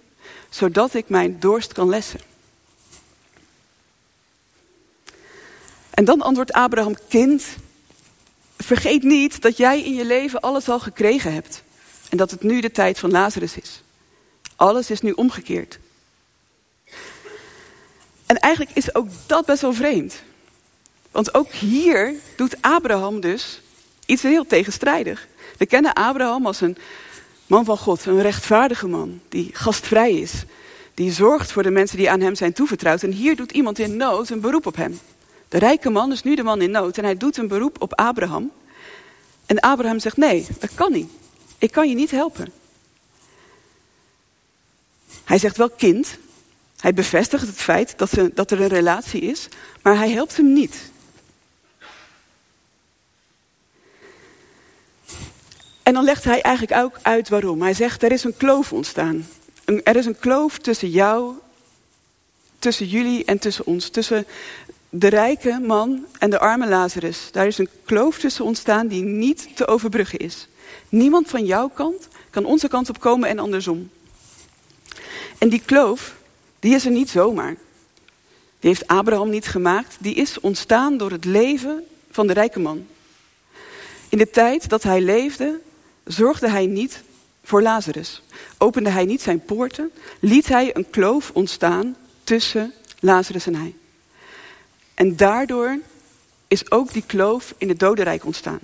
zodat 0.49 0.95
ik 0.95 1.09
mijn 1.09 1.37
dorst 1.41 1.73
kan 1.73 1.89
lessen. 1.89 2.21
En 5.91 6.05
dan 6.05 6.23
antwoordt 6.23 6.53
Abraham, 6.53 6.97
kind, 7.09 7.45
vergeet 8.57 9.03
niet 9.03 9.43
dat 9.43 9.57
jij 9.57 9.83
in 9.83 9.95
je 9.95 10.05
leven 10.05 10.41
alles 10.41 10.69
al 10.69 10.81
gekregen 10.81 11.33
hebt. 11.33 11.63
En 12.09 12.17
dat 12.17 12.31
het 12.31 12.43
nu 12.43 12.61
de 12.61 12.71
tijd 12.71 12.99
van 12.99 13.11
Lazarus 13.11 13.57
is. 13.57 13.83
Alles 14.61 14.91
is 14.91 15.01
nu 15.01 15.13
omgekeerd. 15.13 15.79
En 18.27 18.37
eigenlijk 18.37 18.77
is 18.77 18.95
ook 18.95 19.07
dat 19.27 19.47
best 19.47 19.61
wel 19.63 19.73
vreemd. 19.73 20.23
Want 21.11 21.35
ook 21.35 21.53
hier 21.53 22.15
doet 22.37 22.57
Abraham 22.61 23.21
dus 23.21 23.63
iets 24.07 24.23
heel 24.23 24.47
tegenstrijdig. 24.47 25.27
We 25.59 25.67
kennen 25.67 25.93
Abraham 25.93 26.47
als 26.47 26.61
een 26.61 26.77
man 27.47 27.65
van 27.65 27.79
God, 27.79 28.07
een 28.07 28.23
rechtvaardige 28.23 28.87
man, 28.87 29.21
die 29.29 29.51
gastvrij 29.53 30.13
is. 30.13 30.33
Die 30.95 31.13
zorgt 31.13 31.53
voor 31.53 31.63
de 31.63 31.71
mensen 31.71 31.97
die 31.97 32.11
aan 32.11 32.21
hem 32.21 32.35
zijn 32.35 32.53
toevertrouwd. 32.53 33.03
En 33.03 33.13
hier 33.13 33.37
doet 33.37 33.53
iemand 33.53 33.79
in 33.79 33.97
nood 33.97 34.31
een 34.31 34.41
beroep 34.41 34.67
op 34.67 34.77
hem. 34.77 35.01
De 35.49 35.59
rijke 35.59 35.91
man 35.91 36.13
is 36.13 36.23
nu 36.23 36.35
de 36.35 36.43
man 36.43 36.61
in 36.61 36.71
nood 36.71 36.99
en 36.99 37.05
hij 37.05 37.17
doet 37.17 37.37
een 37.37 37.49
beroep 37.49 37.83
op 37.83 37.95
Abraham. 37.95 38.51
En 39.47 39.61
Abraham 39.61 39.99
zegt, 39.99 40.17
nee, 40.17 40.47
dat 40.59 40.75
kan 40.75 40.93
niet. 40.93 41.11
Ik 41.59 41.73
kan 41.73 41.89
je 41.89 41.95
niet 41.95 42.11
helpen. 42.11 42.60
Hij 45.25 45.39
zegt 45.39 45.57
wel 45.57 45.71
kind. 45.71 46.19
Hij 46.81 46.95
bevestigt 46.95 47.47
het 47.47 47.57
feit 47.57 47.95
dat, 47.97 48.11
ze, 48.11 48.31
dat 48.35 48.51
er 48.51 48.61
een 48.61 48.69
relatie 48.69 49.21
is, 49.21 49.49
maar 49.83 49.97
hij 49.97 50.11
helpt 50.11 50.37
hem 50.37 50.53
niet. 50.53 50.91
En 55.83 55.97
dan 55.97 56.05
legt 56.05 56.25
hij 56.25 56.41
eigenlijk 56.41 56.83
ook 56.83 56.99
uit 57.03 57.29
waarom. 57.29 57.63
Hij 57.63 57.75
zegt, 57.75 58.03
er 58.03 58.13
is 58.13 58.25
een 58.25 58.37
kloof 58.37 58.73
ontstaan. 58.73 59.27
Er 59.65 59.97
is 59.97 60.07
een 60.07 60.19
kloof 60.19 60.59
tussen 60.59 60.91
jou, 60.91 61.35
tussen 62.59 62.87
jullie 62.87 63.25
en 63.25 63.39
tussen 63.39 63.67
ons. 63.67 63.89
Tussen 63.89 64.27
de 64.89 65.09
rijke 65.09 65.61
man 65.67 66.07
en 66.19 66.31
de 66.31 66.39
arme 66.39 66.69
Lazarus. 66.69 67.29
Daar 67.33 67.47
is 67.47 67.59
een 67.59 67.69
kloof 67.85 68.19
tussen 68.19 68.45
ontstaan 68.45 68.87
die 68.87 69.03
niet 69.03 69.57
te 69.57 69.67
overbruggen 69.67 70.19
is. 70.19 70.49
Niemand 70.89 71.29
van 71.29 71.45
jouw 71.45 71.69
kant 71.69 72.09
kan 72.31 72.45
onze 72.45 72.69
kant 72.69 72.89
op 72.89 73.01
komen 73.01 73.29
en 73.29 73.39
andersom. 73.39 73.91
En 75.41 75.49
die 75.49 75.63
kloof, 75.65 76.15
die 76.59 76.75
is 76.75 76.85
er 76.85 76.91
niet 76.91 77.11
zomaar. 77.11 77.57
Die 78.59 78.71
heeft 78.71 78.87
Abraham 78.87 79.31
niet 79.31 79.47
gemaakt. 79.47 79.97
Die 80.01 80.15
is 80.15 80.41
ontstaan 80.41 80.97
door 80.97 81.11
het 81.11 81.25
leven 81.25 81.85
van 82.11 82.27
de 82.27 82.33
rijke 82.33 82.59
man. 82.59 82.87
In 84.09 84.19
de 84.19 84.31
tijd 84.31 84.69
dat 84.69 84.83
hij 84.83 85.01
leefde, 85.01 85.61
zorgde 86.05 86.51
hij 86.51 86.67
niet 86.67 87.03
voor 87.45 87.63
Lazarus. 87.63 88.23
Opende 88.59 88.91
hij 88.91 89.05
niet 89.05 89.23
zijn 89.23 89.45
poorten, 89.45 89.91
liet 90.19 90.49
hij 90.49 90.77
een 90.77 90.91
kloof 90.91 91.31
ontstaan 91.35 91.97
tussen 92.25 92.73
Lazarus 92.99 93.47
en 93.47 93.55
hij. 93.55 93.75
En 94.95 95.17
daardoor 95.17 95.79
is 96.49 96.71
ook 96.71 96.93
die 96.93 97.05
kloof 97.07 97.55
in 97.59 97.69
het 97.69 97.79
dodenrijk 97.79 98.25
ontstaan. 98.25 98.61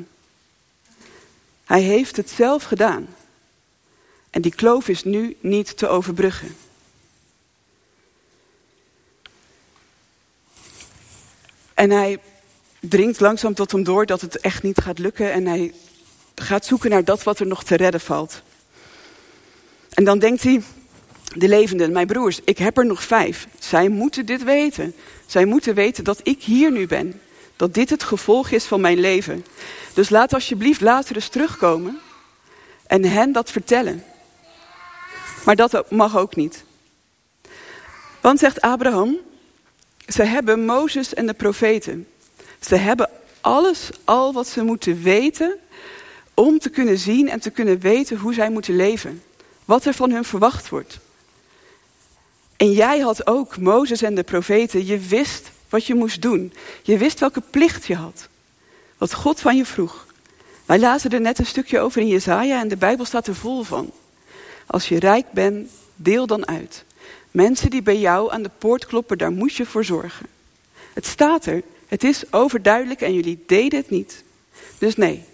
Hij 1.64 1.80
heeft 1.80 2.16
het 2.16 2.30
zelf 2.30 2.62
gedaan. 2.62 3.08
En 4.30 4.42
die 4.42 4.54
kloof 4.54 4.88
is 4.88 5.04
nu 5.04 5.36
niet 5.40 5.76
te 5.76 5.88
overbruggen. 5.88 6.56
En 11.76 11.90
hij 11.90 12.18
dringt 12.80 13.20
langzaam 13.20 13.54
tot 13.54 13.72
hem 13.72 13.82
door 13.82 14.06
dat 14.06 14.20
het 14.20 14.40
echt 14.40 14.62
niet 14.62 14.80
gaat 14.80 14.98
lukken. 14.98 15.32
En 15.32 15.46
hij 15.46 15.72
gaat 16.34 16.64
zoeken 16.64 16.90
naar 16.90 17.04
dat 17.04 17.22
wat 17.22 17.38
er 17.38 17.46
nog 17.46 17.64
te 17.64 17.76
redden 17.76 18.00
valt. 18.00 18.42
En 19.90 20.04
dan 20.04 20.18
denkt 20.18 20.42
hij, 20.42 20.62
de 21.34 21.48
levenden, 21.48 21.92
mijn 21.92 22.06
broers, 22.06 22.40
ik 22.44 22.58
heb 22.58 22.78
er 22.78 22.86
nog 22.86 23.02
vijf. 23.02 23.46
Zij 23.58 23.88
moeten 23.88 24.26
dit 24.26 24.44
weten. 24.44 24.94
Zij 25.26 25.44
moeten 25.44 25.74
weten 25.74 26.04
dat 26.04 26.20
ik 26.22 26.42
hier 26.42 26.72
nu 26.72 26.86
ben. 26.86 27.20
Dat 27.56 27.74
dit 27.74 27.90
het 27.90 28.02
gevolg 28.02 28.50
is 28.50 28.64
van 28.64 28.80
mijn 28.80 29.00
leven. 29.00 29.44
Dus 29.94 30.08
laat 30.08 30.34
alsjeblieft 30.34 30.80
Lazarus 30.80 31.28
terugkomen 31.28 31.98
en 32.86 33.04
hen 33.04 33.32
dat 33.32 33.50
vertellen. 33.50 34.04
Maar 35.44 35.56
dat 35.56 35.90
mag 35.90 36.16
ook 36.16 36.36
niet. 36.36 36.64
Want 38.20 38.38
zegt 38.38 38.60
Abraham, 38.60 39.16
ze 40.06 40.22
hebben 40.22 40.64
Mozes 40.64 41.14
en 41.14 41.26
de 41.26 41.34
profeten. 41.34 42.06
Ze 42.60 42.76
hebben 42.76 43.10
alles 43.40 43.90
al 44.04 44.32
wat 44.32 44.48
ze 44.48 44.62
moeten 44.62 45.02
weten 45.02 45.58
om 46.34 46.58
te 46.58 46.68
kunnen 46.68 46.98
zien 46.98 47.28
en 47.28 47.40
te 47.40 47.50
kunnen 47.50 47.78
weten 47.78 48.18
hoe 48.18 48.34
zij 48.34 48.50
moeten 48.50 48.76
leven. 48.76 49.22
Wat 49.64 49.84
er 49.84 49.94
van 49.94 50.10
hun 50.10 50.24
verwacht 50.24 50.68
wordt. 50.68 50.98
En 52.56 52.72
jij 52.72 52.98
had 52.98 53.26
ook 53.26 53.58
Mozes 53.58 54.02
en 54.02 54.14
de 54.14 54.22
profeten. 54.22 54.86
Je 54.86 54.98
wist 54.98 55.50
wat 55.68 55.86
je 55.86 55.94
moest 55.94 56.22
doen. 56.22 56.52
Je 56.82 56.98
wist 56.98 57.20
welke 57.20 57.42
plicht 57.50 57.86
je 57.86 57.94
had. 57.94 58.28
Wat 58.98 59.14
God 59.14 59.40
van 59.40 59.56
je 59.56 59.64
vroeg. 59.64 60.06
Wij 60.64 60.78
lazen 60.78 61.10
er 61.10 61.20
net 61.20 61.38
een 61.38 61.46
stukje 61.46 61.80
over 61.80 62.00
in 62.00 62.08
Jezaja 62.08 62.60
en 62.60 62.68
de 62.68 62.76
Bijbel 62.76 63.04
staat 63.04 63.26
er 63.26 63.34
vol 63.34 63.62
van. 63.62 63.90
Als 64.66 64.88
je 64.88 64.98
rijk 64.98 65.32
bent, 65.32 65.70
deel 65.96 66.26
dan 66.26 66.46
uit. 66.48 66.84
Mensen 67.36 67.70
die 67.70 67.82
bij 67.82 67.98
jou 67.98 68.32
aan 68.32 68.42
de 68.42 68.50
poort 68.58 68.86
kloppen, 68.86 69.18
daar 69.18 69.30
moet 69.30 69.54
je 69.54 69.66
voor 69.66 69.84
zorgen. 69.84 70.26
Het 70.92 71.06
staat 71.06 71.46
er. 71.46 71.62
Het 71.86 72.04
is 72.04 72.32
overduidelijk 72.32 73.00
en 73.00 73.14
jullie 73.14 73.44
deden 73.46 73.78
het 73.78 73.90
niet. 73.90 74.24
Dus 74.78 74.96
nee. 74.96 75.24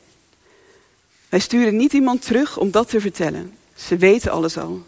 Wij 1.29 1.39
sturen 1.39 1.77
niet 1.77 1.93
iemand 1.93 2.23
terug 2.23 2.59
om 2.59 2.71
dat 2.71 2.89
te 2.89 3.01
vertellen. 3.01 3.57
Ze 3.75 3.97
weten 3.97 4.31
alles 4.31 4.59
al. 4.59 4.83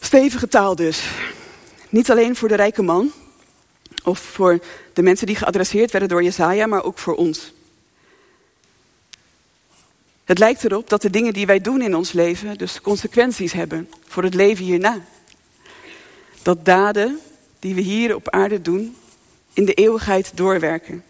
Stevige 0.00 0.48
taal 0.48 0.76
dus. 0.76 1.10
Niet 1.88 2.10
alleen 2.10 2.36
voor 2.36 2.48
de 2.48 2.56
rijke 2.56 2.82
man 2.82 3.12
of 4.04 4.18
voor 4.18 4.58
de 4.92 5.02
mensen 5.02 5.26
die 5.26 5.36
geadresseerd 5.36 5.90
werden 5.90 6.08
door 6.08 6.22
Jesaja, 6.22 6.66
maar 6.66 6.84
ook 6.84 6.98
voor 6.98 7.14
ons. 7.14 7.52
Het 10.26 10.38
lijkt 10.38 10.64
erop 10.64 10.88
dat 10.88 11.02
de 11.02 11.10
dingen 11.10 11.32
die 11.32 11.46
wij 11.46 11.60
doen 11.60 11.82
in 11.82 11.94
ons 11.94 12.12
leven 12.12 12.58
dus 12.58 12.80
consequenties 12.80 13.52
hebben 13.52 13.90
voor 14.06 14.22
het 14.22 14.34
leven 14.34 14.64
hierna. 14.64 15.00
Dat 16.42 16.64
daden 16.64 17.18
die 17.58 17.74
we 17.74 17.80
hier 17.80 18.14
op 18.14 18.30
aarde 18.30 18.62
doen 18.62 18.96
in 19.52 19.64
de 19.64 19.74
eeuwigheid 19.74 20.36
doorwerken. 20.36 21.04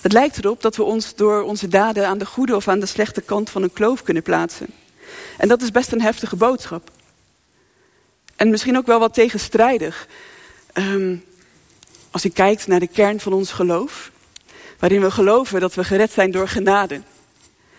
Het 0.00 0.12
lijkt 0.12 0.38
erop 0.38 0.62
dat 0.62 0.76
we 0.76 0.82
ons 0.82 1.14
door 1.14 1.42
onze 1.42 1.68
daden 1.68 2.06
aan 2.08 2.18
de 2.18 2.26
goede 2.26 2.56
of 2.56 2.68
aan 2.68 2.80
de 2.80 2.86
slechte 2.86 3.20
kant 3.20 3.50
van 3.50 3.62
een 3.62 3.72
kloof 3.72 4.02
kunnen 4.02 4.22
plaatsen. 4.22 4.66
En 5.38 5.48
dat 5.48 5.62
is 5.62 5.70
best 5.70 5.92
een 5.92 6.02
heftige 6.02 6.36
boodschap. 6.36 6.90
En 8.36 8.50
misschien 8.50 8.76
ook 8.76 8.86
wel 8.86 8.98
wat 8.98 9.14
tegenstrijdig. 9.14 10.08
Um, 10.74 11.24
als 12.10 12.22
je 12.22 12.30
kijkt 12.30 12.66
naar 12.66 12.80
de 12.80 12.86
kern 12.86 13.20
van 13.20 13.32
ons 13.32 13.52
geloof, 13.52 14.10
waarin 14.78 15.00
we 15.00 15.10
geloven 15.10 15.60
dat 15.60 15.74
we 15.74 15.84
gered 15.84 16.10
zijn 16.10 16.30
door 16.30 16.48
genade. 16.48 17.00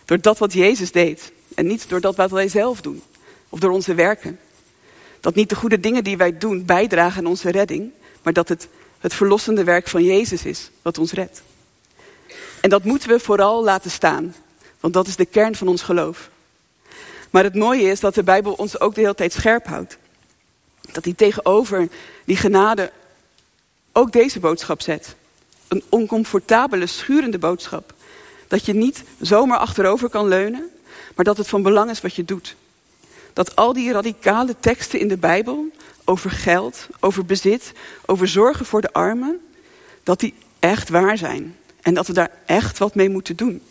Door 0.06 0.22
dat 0.22 0.38
wat 0.38 0.54
Jezus 0.54 0.92
deed 0.92 1.32
en 1.56 1.68
niet 1.68 1.90
door 1.90 2.02
dat 2.02 2.16
wat 2.16 2.32
wij 2.32 2.48
zelf 2.48 2.82
doen 2.82 3.04
of 3.50 3.60
door 3.60 3.72
onze 3.72 3.94
werken. 3.94 4.40
Dat 5.20 5.36
niet 5.36 5.50
de 5.50 5.56
goede 5.56 5.80
dingen 5.80 6.04
die 6.04 6.18
wij 6.18 6.38
doen 6.38 6.66
bijdragen 6.66 7.20
aan 7.20 7.30
onze 7.30 7.52
redding, 7.52 7.92
maar 8.24 8.34
dat 8.34 8.50
het 8.50 8.68
het 9.06 9.14
verlossende 9.14 9.64
werk 9.64 9.88
van 9.88 10.04
Jezus 10.04 10.46
is 10.46 10.70
wat 10.82 10.98
ons 10.98 11.12
redt. 11.12 11.42
En 12.62 12.70
dat 12.70 12.84
moeten 12.84 13.10
we 13.10 13.20
vooral 13.20 13.64
laten 13.64 13.92
staan, 13.92 14.36
want 14.80 14.94
dat 14.94 15.08
is 15.08 15.16
de 15.16 15.26
kern 15.26 15.56
van 15.56 15.68
ons 15.68 15.82
geloof. 15.82 16.30
Maar 17.30 17.44
het 17.44 17.56
mooie 17.56 17.90
is 17.90 18.00
dat 18.00 18.16
de 18.16 18.24
Bijbel 18.24 18.54
ons 18.54 18.80
ook 18.80 18.96
de 18.96 19.02
hele 19.02 19.16
tijd 19.16 19.34
scherp 19.34 19.66
houdt. 19.66 19.98
Dat 20.92 21.04
hij 21.04 21.14
tegenover 21.14 21.90
die 22.24 22.38
genade 22.38 22.92
ook 23.92 24.12
deze 24.12 24.40
boodschap 24.40 24.82
zet. 24.82 25.16
Een 25.68 25.84
oncomfortabele, 25.90 26.88
schurende 26.88 27.38
boodschap. 27.38 27.94
Dat 28.48 28.66
je 28.66 28.74
niet 28.74 29.04
zomaar 29.20 29.58
achterover 29.58 30.10
kan 30.10 30.28
leunen, 30.28 30.70
maar 31.16 31.26
dat 31.26 31.38
het 31.38 31.48
van 31.48 31.64
belang 31.64 31.90
is 31.90 32.02
wat 32.02 32.16
je 32.16 32.26
doet. 32.26 32.56
Dat 33.34 33.56
al 33.56 33.74
die 33.74 33.92
radicale 33.92 34.56
teksten 34.60 35.00
in 35.00 35.08
de 35.08 35.18
Bijbel 35.18 35.72
over 36.06 36.32
geld, 36.32 36.88
over 37.00 37.26
bezit, 37.26 37.72
over 38.06 38.28
zorgen 38.28 38.66
voor 38.66 38.82
de 38.82 38.94
armen, 38.94 39.40
dat 40.04 40.20
die 40.20 40.34
echt 40.60 40.90
waar 40.90 41.18
zijn. 41.18 41.58
En 41.82 41.94
dat 41.94 42.08
we 42.08 42.14
daar 42.14 42.32
echt 42.46 42.78
wat 42.78 42.96
mee 42.96 43.10
moeten 43.10 43.36
doen. 43.36 43.62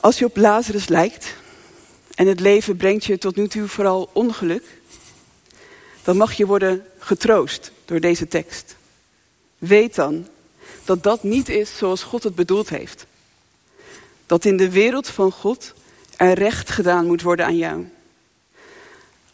Als 0.00 0.18
je 0.18 0.24
op 0.24 0.36
Lazarus 0.36 0.88
lijkt 0.88 1.34
en 2.14 2.26
het 2.26 2.40
leven 2.40 2.76
brengt 2.76 3.04
je 3.04 3.18
tot 3.18 3.36
nu 3.36 3.48
toe 3.48 3.68
vooral 3.68 4.10
ongeluk, 4.12 4.64
dan 6.02 6.16
mag 6.16 6.32
je 6.32 6.46
worden 6.46 6.84
getroost 6.98 7.72
door 7.84 8.00
deze 8.00 8.28
tekst. 8.28 8.76
Weet 9.58 9.94
dan 9.94 10.26
dat 10.84 11.02
dat 11.02 11.22
niet 11.22 11.48
is 11.48 11.76
zoals 11.76 12.02
God 12.02 12.22
het 12.22 12.34
bedoeld 12.34 12.68
heeft. 12.68 13.06
Dat 14.26 14.44
in 14.44 14.56
de 14.56 14.70
wereld 14.70 15.08
van 15.08 15.32
God 15.32 15.72
er 16.16 16.32
recht 16.32 16.70
gedaan 16.70 17.06
moet 17.06 17.22
worden 17.22 17.46
aan 17.46 17.56
jou. 17.56 17.88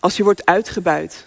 Als 0.00 0.16
je 0.16 0.24
wordt 0.24 0.46
uitgebuit, 0.46 1.26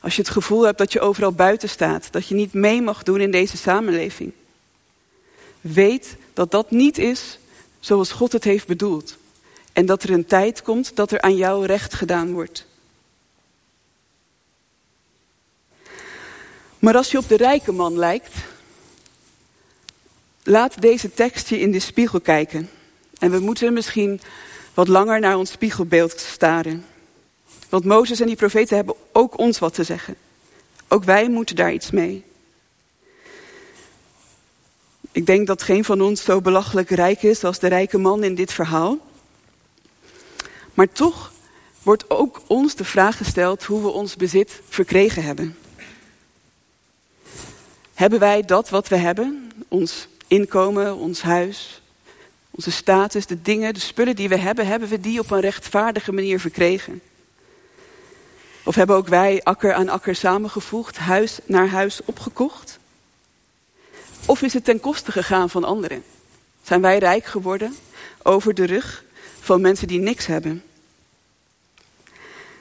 als 0.00 0.16
je 0.16 0.22
het 0.22 0.30
gevoel 0.30 0.62
hebt 0.62 0.78
dat 0.78 0.92
je 0.92 1.00
overal 1.00 1.32
buiten 1.32 1.68
staat, 1.68 2.12
dat 2.12 2.26
je 2.26 2.34
niet 2.34 2.52
mee 2.52 2.82
mag 2.82 3.02
doen 3.02 3.20
in 3.20 3.30
deze 3.30 3.56
samenleving. 3.56 4.32
Weet 5.60 6.16
dat 6.32 6.50
dat 6.50 6.70
niet 6.70 6.98
is 6.98 7.38
zoals 7.80 8.12
God 8.12 8.32
het 8.32 8.44
heeft 8.44 8.66
bedoeld. 8.66 9.16
En 9.72 9.86
dat 9.86 10.02
er 10.02 10.10
een 10.10 10.26
tijd 10.26 10.62
komt 10.62 10.96
dat 10.96 11.10
er 11.10 11.20
aan 11.20 11.36
jou 11.36 11.66
recht 11.66 11.94
gedaan 11.94 12.32
wordt. 12.32 12.66
Maar 16.84 16.96
als 16.96 17.10
je 17.10 17.18
op 17.18 17.28
de 17.28 17.36
rijke 17.36 17.72
man 17.72 17.98
lijkt, 17.98 18.34
laat 20.42 20.80
deze 20.80 21.14
tekst 21.14 21.48
je 21.48 21.60
in 21.60 21.70
de 21.70 21.78
spiegel 21.78 22.20
kijken. 22.20 22.70
En 23.18 23.30
we 23.30 23.38
moeten 23.38 23.72
misschien 23.72 24.20
wat 24.74 24.88
langer 24.88 25.20
naar 25.20 25.36
ons 25.36 25.50
spiegelbeeld 25.50 26.20
staren. 26.20 26.84
Want 27.68 27.84
Mozes 27.84 28.20
en 28.20 28.26
die 28.26 28.36
profeten 28.36 28.76
hebben 28.76 28.94
ook 29.12 29.38
ons 29.38 29.58
wat 29.58 29.74
te 29.74 29.84
zeggen. 29.84 30.16
Ook 30.88 31.04
wij 31.04 31.28
moeten 31.28 31.56
daar 31.56 31.72
iets 31.72 31.90
mee. 31.90 32.24
Ik 35.12 35.26
denk 35.26 35.46
dat 35.46 35.62
geen 35.62 35.84
van 35.84 36.00
ons 36.00 36.24
zo 36.24 36.40
belachelijk 36.40 36.90
rijk 36.90 37.22
is 37.22 37.44
als 37.44 37.58
de 37.58 37.68
rijke 37.68 37.98
man 37.98 38.24
in 38.24 38.34
dit 38.34 38.52
verhaal. 38.52 38.98
Maar 40.74 40.92
toch 40.92 41.32
wordt 41.82 42.10
ook 42.10 42.42
ons 42.46 42.74
de 42.74 42.84
vraag 42.84 43.16
gesteld 43.16 43.64
hoe 43.64 43.82
we 43.82 43.88
ons 43.88 44.16
bezit 44.16 44.60
verkregen 44.68 45.22
hebben. 45.22 45.56
Hebben 47.94 48.18
wij 48.18 48.42
dat 48.42 48.68
wat 48.68 48.88
we 48.88 48.96
hebben, 48.96 49.50
ons 49.68 50.08
inkomen, 50.26 50.96
ons 50.96 51.22
huis, 51.22 51.82
onze 52.50 52.70
status, 52.70 53.26
de 53.26 53.42
dingen, 53.42 53.74
de 53.74 53.80
spullen 53.80 54.16
die 54.16 54.28
we 54.28 54.36
hebben, 54.36 54.66
hebben 54.66 54.88
we 54.88 55.00
die 55.00 55.20
op 55.20 55.30
een 55.30 55.40
rechtvaardige 55.40 56.12
manier 56.12 56.40
verkregen? 56.40 57.00
Of 58.64 58.74
hebben 58.74 58.96
ook 58.96 59.08
wij 59.08 59.40
akker 59.42 59.74
aan 59.74 59.88
akker 59.88 60.14
samengevoegd, 60.14 60.96
huis 60.96 61.38
naar 61.44 61.68
huis 61.68 62.00
opgekocht? 62.04 62.78
Of 64.26 64.42
is 64.42 64.52
het 64.52 64.64
ten 64.64 64.80
koste 64.80 65.12
gegaan 65.12 65.50
van 65.50 65.64
anderen? 65.64 66.04
Zijn 66.62 66.80
wij 66.80 66.98
rijk 66.98 67.24
geworden 67.24 67.76
over 68.22 68.54
de 68.54 68.64
rug 68.64 69.04
van 69.40 69.60
mensen 69.60 69.88
die 69.88 70.00
niks 70.00 70.26
hebben? 70.26 70.62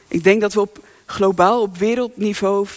Ik 0.07 0.23
denk 0.23 0.41
dat 0.41 0.53
we 0.53 0.59
op 0.59 0.79
globaal, 1.05 1.61
op 1.61 1.77
wereldniveau 1.77 2.67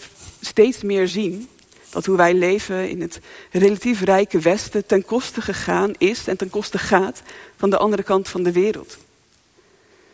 steeds 0.40 0.83
meer 0.83 1.09
zien 1.09 1.49
dat 1.96 2.06
hoe 2.06 2.16
wij 2.16 2.35
leven 2.35 2.88
in 2.88 3.00
het 3.00 3.20
relatief 3.50 4.00
rijke 4.00 4.38
Westen 4.38 4.87
ten 4.87 5.04
koste 5.04 5.40
gegaan 5.40 5.92
is 5.98 6.26
en 6.26 6.37
ten 6.37 6.50
koste 6.50 6.78
gaat 6.78 7.22
van 7.56 7.70
de 7.70 7.76
andere 7.76 8.02
kant 8.02 8.28
van 8.28 8.42
de 8.42 8.52
wereld. 8.52 8.96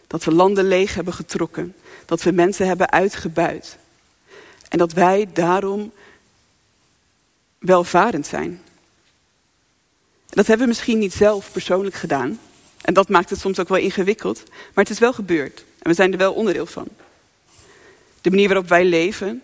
Dat 0.06 0.24
we 0.24 0.32
landen 0.32 0.68
leeg 0.68 0.94
hebben 0.94 1.14
getrokken, 1.14 1.74
dat 2.04 2.22
we 2.22 2.32
mensen 2.32 2.66
hebben 2.66 2.90
uitgebuit. 2.90 3.78
En 4.68 4.78
dat 4.78 4.92
wij 4.92 5.28
daarom 5.32 5.92
welvarend 7.58 8.26
zijn. 8.26 8.62
Dat 10.26 10.46
hebben 10.46 10.66
we 10.66 10.72
misschien 10.72 10.98
niet 10.98 11.14
zelf 11.14 11.52
persoonlijk 11.52 11.94
gedaan. 11.94 12.40
En 12.80 12.94
dat 12.94 13.08
maakt 13.08 13.30
het 13.30 13.40
soms 13.40 13.58
ook 13.58 13.68
wel 13.68 13.78
ingewikkeld. 13.78 14.42
Maar 14.48 14.84
het 14.84 14.90
is 14.90 14.98
wel 14.98 15.12
gebeurd. 15.12 15.64
En 15.78 15.90
we 15.90 15.94
zijn 15.94 16.12
er 16.12 16.18
wel 16.18 16.32
onderdeel 16.32 16.66
van. 16.66 16.88
De 18.20 18.30
manier 18.30 18.48
waarop 18.48 18.68
wij 18.68 18.84
leven 18.84 19.42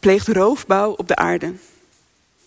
pleegt 0.00 0.28
roofbouw 0.28 0.90
op 0.90 1.08
de 1.08 1.16
aarde. 1.16 1.52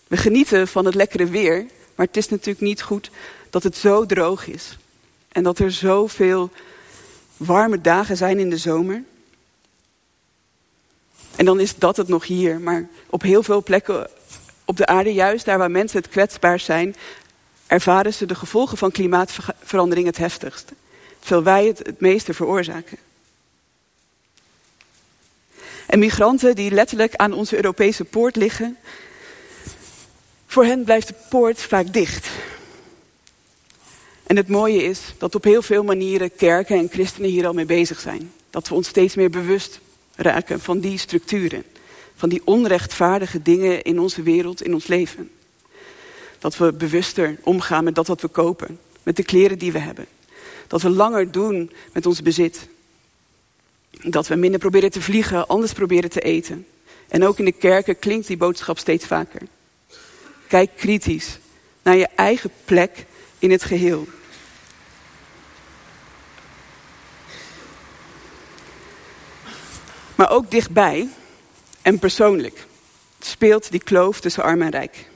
We 0.06 0.16
genieten 0.16 0.68
van 0.68 0.84
het 0.84 0.94
lekkere 0.94 1.26
weer. 1.26 1.66
Maar 1.94 2.06
het 2.06 2.16
is 2.16 2.28
natuurlijk 2.28 2.60
niet 2.60 2.82
goed 2.82 3.10
dat 3.50 3.62
het 3.62 3.76
zo 3.76 4.06
droog 4.06 4.46
is. 4.46 4.78
En 5.28 5.42
dat 5.42 5.58
er 5.58 5.72
zoveel 5.72 6.50
warme 7.36 7.80
dagen 7.80 8.16
zijn 8.16 8.38
in 8.38 8.50
de 8.50 8.56
zomer. 8.56 9.02
En 11.36 11.44
dan 11.44 11.60
is 11.60 11.76
dat 11.76 11.96
het 11.96 12.08
nog 12.08 12.26
hier. 12.26 12.60
Maar 12.60 12.88
op 13.06 13.22
heel 13.22 13.42
veel 13.42 13.62
plekken 13.62 14.10
op 14.64 14.76
de 14.76 14.86
aarde, 14.86 15.12
juist 15.12 15.44
daar 15.44 15.58
waar 15.58 15.70
mensen 15.70 15.98
het 15.98 16.08
kwetsbaar 16.08 16.60
zijn, 16.60 16.96
ervaren 17.66 18.14
ze 18.14 18.26
de 18.26 18.34
gevolgen 18.34 18.78
van 18.78 18.90
klimaatverandering 18.90 20.06
het 20.06 20.18
heftigst. 20.18 20.72
Terwijl 21.18 21.42
wij 21.42 21.66
het 21.66 21.78
het 21.78 22.00
meeste 22.00 22.34
veroorzaken. 22.34 22.98
En 25.94 26.00
migranten 26.00 26.54
die 26.54 26.70
letterlijk 26.70 27.16
aan 27.16 27.32
onze 27.32 27.56
Europese 27.56 28.04
poort 28.04 28.36
liggen, 28.36 28.76
voor 30.46 30.64
hen 30.64 30.84
blijft 30.84 31.08
de 31.08 31.14
poort 31.28 31.60
vaak 31.60 31.92
dicht. 31.92 32.28
En 34.26 34.36
het 34.36 34.48
mooie 34.48 34.82
is 34.82 35.00
dat 35.18 35.34
op 35.34 35.44
heel 35.44 35.62
veel 35.62 35.84
manieren 35.84 36.34
kerken 36.36 36.78
en 36.78 36.88
christenen 36.90 37.30
hier 37.30 37.46
al 37.46 37.52
mee 37.52 37.64
bezig 37.64 38.00
zijn. 38.00 38.32
Dat 38.50 38.68
we 38.68 38.74
ons 38.74 38.88
steeds 38.88 39.14
meer 39.14 39.30
bewust 39.30 39.80
raken 40.14 40.60
van 40.60 40.80
die 40.80 40.98
structuren. 40.98 41.64
Van 42.14 42.28
die 42.28 42.42
onrechtvaardige 42.44 43.42
dingen 43.42 43.82
in 43.82 44.00
onze 44.00 44.22
wereld, 44.22 44.62
in 44.62 44.74
ons 44.74 44.86
leven. 44.86 45.30
Dat 46.38 46.56
we 46.56 46.72
bewuster 46.72 47.38
omgaan 47.42 47.84
met 47.84 47.94
dat 47.94 48.06
wat 48.06 48.20
we 48.20 48.28
kopen. 48.28 48.78
Met 49.02 49.16
de 49.16 49.24
kleren 49.24 49.58
die 49.58 49.72
we 49.72 49.78
hebben. 49.78 50.06
Dat 50.66 50.82
we 50.82 50.90
langer 50.90 51.30
doen 51.30 51.70
met 51.92 52.06
ons 52.06 52.22
bezit 52.22 52.68
dat 54.04 54.28
we 54.28 54.34
minder 54.34 54.60
proberen 54.60 54.90
te 54.90 55.02
vliegen, 55.02 55.46
anders 55.46 55.72
proberen 55.72 56.10
te 56.10 56.20
eten. 56.20 56.66
En 57.08 57.26
ook 57.26 57.38
in 57.38 57.44
de 57.44 57.52
kerken 57.52 57.98
klinkt 57.98 58.26
die 58.26 58.36
boodschap 58.36 58.78
steeds 58.78 59.06
vaker. 59.06 59.42
Kijk 60.48 60.70
kritisch 60.76 61.38
naar 61.82 61.96
je 61.96 62.08
eigen 62.14 62.50
plek 62.64 63.04
in 63.38 63.50
het 63.50 63.64
geheel. 63.64 64.06
Maar 70.14 70.30
ook 70.30 70.50
dichtbij 70.50 71.08
en 71.82 71.98
persoonlijk 71.98 72.66
speelt 73.20 73.70
die 73.70 73.82
kloof 73.82 74.20
tussen 74.20 74.42
arm 74.42 74.62
en 74.62 74.70
rijk. 74.70 75.08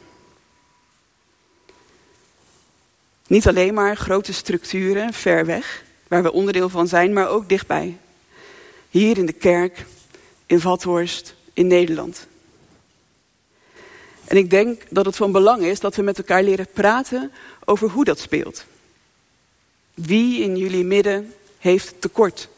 Niet 3.27 3.49
alleen 3.49 3.75
maar 3.75 3.97
grote 3.97 4.33
structuren 4.33 5.13
ver 5.13 5.47
weg, 5.47 5.85
waar 6.09 6.23
we 6.23 6.33
onderdeel 6.33 6.69
van 6.69 6.89
zijn, 6.89 7.13
maar 7.13 7.29
ook 7.29 7.49
dichtbij. 7.49 7.99
Hier 8.91 9.19
in 9.19 9.27
de 9.27 9.33
kerk, 9.33 9.87
in 10.47 10.61
Vathorst, 10.61 11.35
in 11.53 11.67
Nederland. 11.67 12.27
En 14.25 14.37
ik 14.37 14.51
denk 14.51 14.83
dat 14.91 15.07
het 15.07 15.17
van 15.17 15.33
belang 15.33 15.63
is 15.63 15.81
dat 15.81 15.97
we 15.97 16.03
met 16.03 16.19
elkaar 16.19 16.43
leren 16.43 16.69
praten 16.73 17.33
over 17.65 17.91
hoe 17.91 18.05
dat 18.05 18.19
speelt. 18.19 18.65
Wie 19.95 20.43
in 20.43 20.57
jullie 20.57 20.85
midden 20.85 21.35
heeft 21.59 21.95
tekort? 21.99 22.49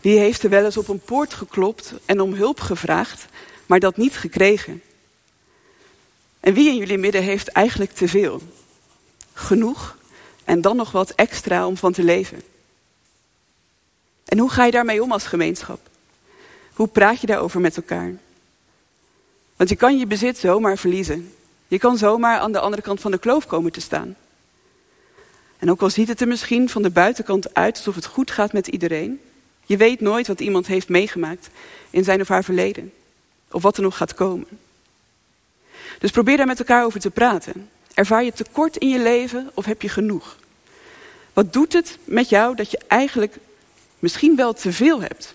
Wie 0.00 0.18
heeft 0.18 0.42
er 0.42 0.50
wel 0.50 0.64
eens 0.64 0.76
op 0.76 0.88
een 0.88 1.00
poort 1.00 1.34
geklopt 1.34 1.92
en 2.04 2.20
om 2.20 2.34
hulp 2.34 2.60
gevraagd, 2.60 3.26
maar 3.66 3.80
dat 3.80 3.96
niet 3.96 4.16
gekregen? 4.16 4.82
En 6.40 6.54
wie 6.54 6.68
in 6.68 6.76
jullie 6.76 6.98
midden 6.98 7.22
heeft 7.22 7.48
eigenlijk 7.48 7.92
te 7.92 8.08
veel? 8.08 8.42
Genoeg 9.32 9.96
en 10.44 10.60
dan 10.60 10.76
nog 10.76 10.90
wat 10.90 11.10
extra 11.10 11.66
om 11.66 11.76
van 11.76 11.92
te 11.92 12.02
leven? 12.02 12.42
En 14.28 14.38
hoe 14.38 14.50
ga 14.50 14.64
je 14.64 14.70
daarmee 14.70 15.02
om 15.02 15.12
als 15.12 15.24
gemeenschap? 15.24 15.80
Hoe 16.72 16.88
praat 16.88 17.20
je 17.20 17.26
daarover 17.26 17.60
met 17.60 17.76
elkaar? 17.76 18.12
Want 19.56 19.70
je 19.70 19.76
kan 19.76 19.98
je 19.98 20.06
bezit 20.06 20.38
zomaar 20.38 20.78
verliezen. 20.78 21.34
Je 21.68 21.78
kan 21.78 21.98
zomaar 21.98 22.38
aan 22.38 22.52
de 22.52 22.60
andere 22.60 22.82
kant 22.82 23.00
van 23.00 23.10
de 23.10 23.18
kloof 23.18 23.46
komen 23.46 23.72
te 23.72 23.80
staan. 23.80 24.16
En 25.58 25.70
ook 25.70 25.82
al 25.82 25.90
ziet 25.90 26.08
het 26.08 26.20
er 26.20 26.28
misschien 26.28 26.68
van 26.68 26.82
de 26.82 26.90
buitenkant 26.90 27.54
uit 27.54 27.76
alsof 27.76 27.94
het 27.94 28.06
goed 28.06 28.30
gaat 28.30 28.52
met 28.52 28.66
iedereen, 28.66 29.20
je 29.66 29.76
weet 29.76 30.00
nooit 30.00 30.26
wat 30.26 30.40
iemand 30.40 30.66
heeft 30.66 30.88
meegemaakt 30.88 31.48
in 31.90 32.04
zijn 32.04 32.20
of 32.20 32.28
haar 32.28 32.44
verleden. 32.44 32.92
Of 33.50 33.62
wat 33.62 33.76
er 33.76 33.82
nog 33.82 33.96
gaat 33.96 34.14
komen. 34.14 34.46
Dus 35.98 36.10
probeer 36.10 36.36
daar 36.36 36.46
met 36.46 36.58
elkaar 36.58 36.84
over 36.84 37.00
te 37.00 37.10
praten. 37.10 37.70
Ervaar 37.94 38.24
je 38.24 38.32
tekort 38.32 38.76
in 38.76 38.88
je 38.88 38.98
leven 38.98 39.50
of 39.54 39.64
heb 39.64 39.82
je 39.82 39.88
genoeg? 39.88 40.36
Wat 41.32 41.52
doet 41.52 41.72
het 41.72 41.98
met 42.04 42.28
jou 42.28 42.54
dat 42.56 42.70
je 42.70 42.80
eigenlijk 42.86 43.36
misschien 43.98 44.36
wel 44.36 44.52
te 44.52 44.72
veel 44.72 45.00
hebt 45.00 45.34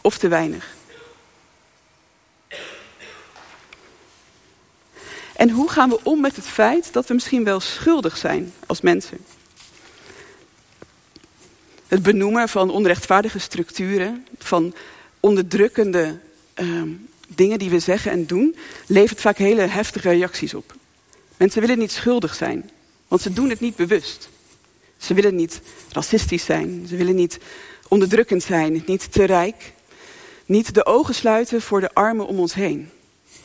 of 0.00 0.18
te 0.18 0.28
weinig? 0.28 0.74
En 5.36 5.50
hoe 5.50 5.70
gaan 5.70 5.88
we 5.88 6.00
om 6.02 6.20
met 6.20 6.36
het 6.36 6.46
feit 6.46 6.92
dat 6.92 7.06
we 7.06 7.14
misschien 7.14 7.44
wel 7.44 7.60
schuldig 7.60 8.16
zijn 8.16 8.52
als 8.66 8.80
mensen? 8.80 9.18
Het 11.86 12.02
benoemen 12.02 12.48
van 12.48 12.70
onrechtvaardige 12.70 13.38
structuren, 13.38 14.26
van 14.38 14.74
onderdrukkende 15.20 16.18
uh, 16.54 16.82
dingen 17.28 17.58
die 17.58 17.70
we 17.70 17.78
zeggen 17.78 18.12
en 18.12 18.26
doen, 18.26 18.56
levert 18.86 19.20
vaak 19.20 19.38
hele 19.38 19.60
heftige 19.60 20.10
reacties 20.10 20.54
op. 20.54 20.74
Mensen 21.36 21.60
willen 21.60 21.78
niet 21.78 21.92
schuldig 21.92 22.34
zijn, 22.34 22.70
want 23.08 23.22
ze 23.22 23.32
doen 23.32 23.50
het 23.50 23.60
niet 23.60 23.76
bewust. 23.76 24.28
Ze 24.96 25.14
willen 25.14 25.34
niet 25.34 25.60
racistisch 25.90 26.44
zijn, 26.44 26.86
ze 26.88 26.96
willen 26.96 27.14
niet 27.14 27.38
onderdrukkend 27.92 28.42
zijn, 28.42 28.82
niet 28.86 29.12
te 29.12 29.24
rijk, 29.24 29.72
niet 30.46 30.74
de 30.74 30.86
ogen 30.86 31.14
sluiten 31.14 31.62
voor 31.62 31.80
de 31.80 31.94
armen 31.94 32.26
om 32.26 32.38
ons 32.38 32.54
heen. 32.54 32.90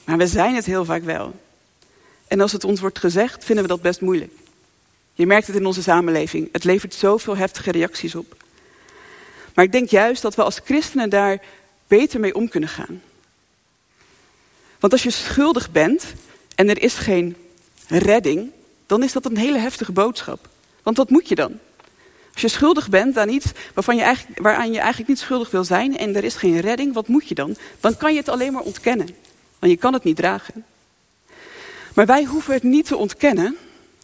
Maar 0.04 0.18
we 0.18 0.28
zijn 0.28 0.56
het 0.56 0.66
heel 0.66 0.86
vaak 0.86 1.04
wel. 1.04 1.36
En 2.28 2.42
als 2.42 2.52
het 2.52 2.64
ons 2.64 2.80
wordt 2.80 3.00
gezegd, 3.00 3.46
vinden 3.46 3.64
we 3.64 3.70
dat 3.70 3.82
best 3.82 4.02
moeilijk. 4.02 4.32
Je 5.14 5.26
merkt 5.26 5.48
het 5.48 5.56
in 5.56 5.66
onze 5.66 5.82
samenleving. 5.82 6.50
Het 6.52 6.64
levert 6.64 6.94
zoveel 6.94 7.38
heftige 7.38 7.72
reacties 7.72 8.16
op. 8.16 8.36
Maar 9.54 9.66
ik 9.66 9.72
denk 9.72 9.90
juist 9.90 10.22
dat 10.22 10.36
we 10.36 10.44
als 10.44 10.62
christenen 10.64 11.10
daar 11.10 11.42
beter 11.88 12.20
mee 12.20 12.36
om 12.36 12.50
kunnen 12.50 12.70
gaan. 12.70 13.02
Want 14.80 14.94
als 14.94 15.04
je 15.04 15.10
schuldig 15.10 15.72
bent 15.72 16.06
en 16.56 16.70
er 16.70 16.82
is 16.82 16.94
geen 16.94 17.36
redding, 17.88 18.52
dan 18.86 19.04
is 19.04 19.12
dat 19.12 19.26
een 19.26 19.38
hele 19.38 19.60
heftige 19.60 19.92
boodschap. 19.92 20.50
Want 20.84 20.98
wat 20.98 21.10
moet 21.10 21.28
je 21.28 21.36
dan? 21.36 21.60
Als 22.38 22.52
je 22.52 22.58
schuldig 22.58 22.90
bent 22.90 23.18
aan 23.18 23.30
iets 23.30 23.52
waarvan 23.74 23.96
je 23.96 24.02
eigenlijk, 24.02 24.42
waaraan 24.42 24.72
je 24.72 24.80
eigenlijk 24.80 25.10
niet 25.10 25.20
schuldig 25.20 25.52
wil 25.52 25.64
zijn 25.64 25.98
en 25.98 26.16
er 26.16 26.24
is 26.24 26.36
geen 26.36 26.60
redding, 26.60 26.94
wat 26.94 27.08
moet 27.08 27.28
je 27.28 27.36
dan? 27.36 27.56
Dan 27.80 27.98
kan 27.98 28.12
je 28.14 28.20
het 28.20 28.30
alleen 28.30 28.54
maar 28.54 28.62
ontkennen. 28.62 29.16
Want 29.60 29.72
je 29.72 29.78
kan 29.78 29.94
het 29.94 30.04
niet 30.04 30.16
dragen. 30.16 30.66
Maar 31.94 32.06
wij 32.06 32.24
hoeven 32.24 32.54
het 32.54 32.64
niet 32.64 32.86
te 32.86 32.98
ontkennen, 32.98 33.58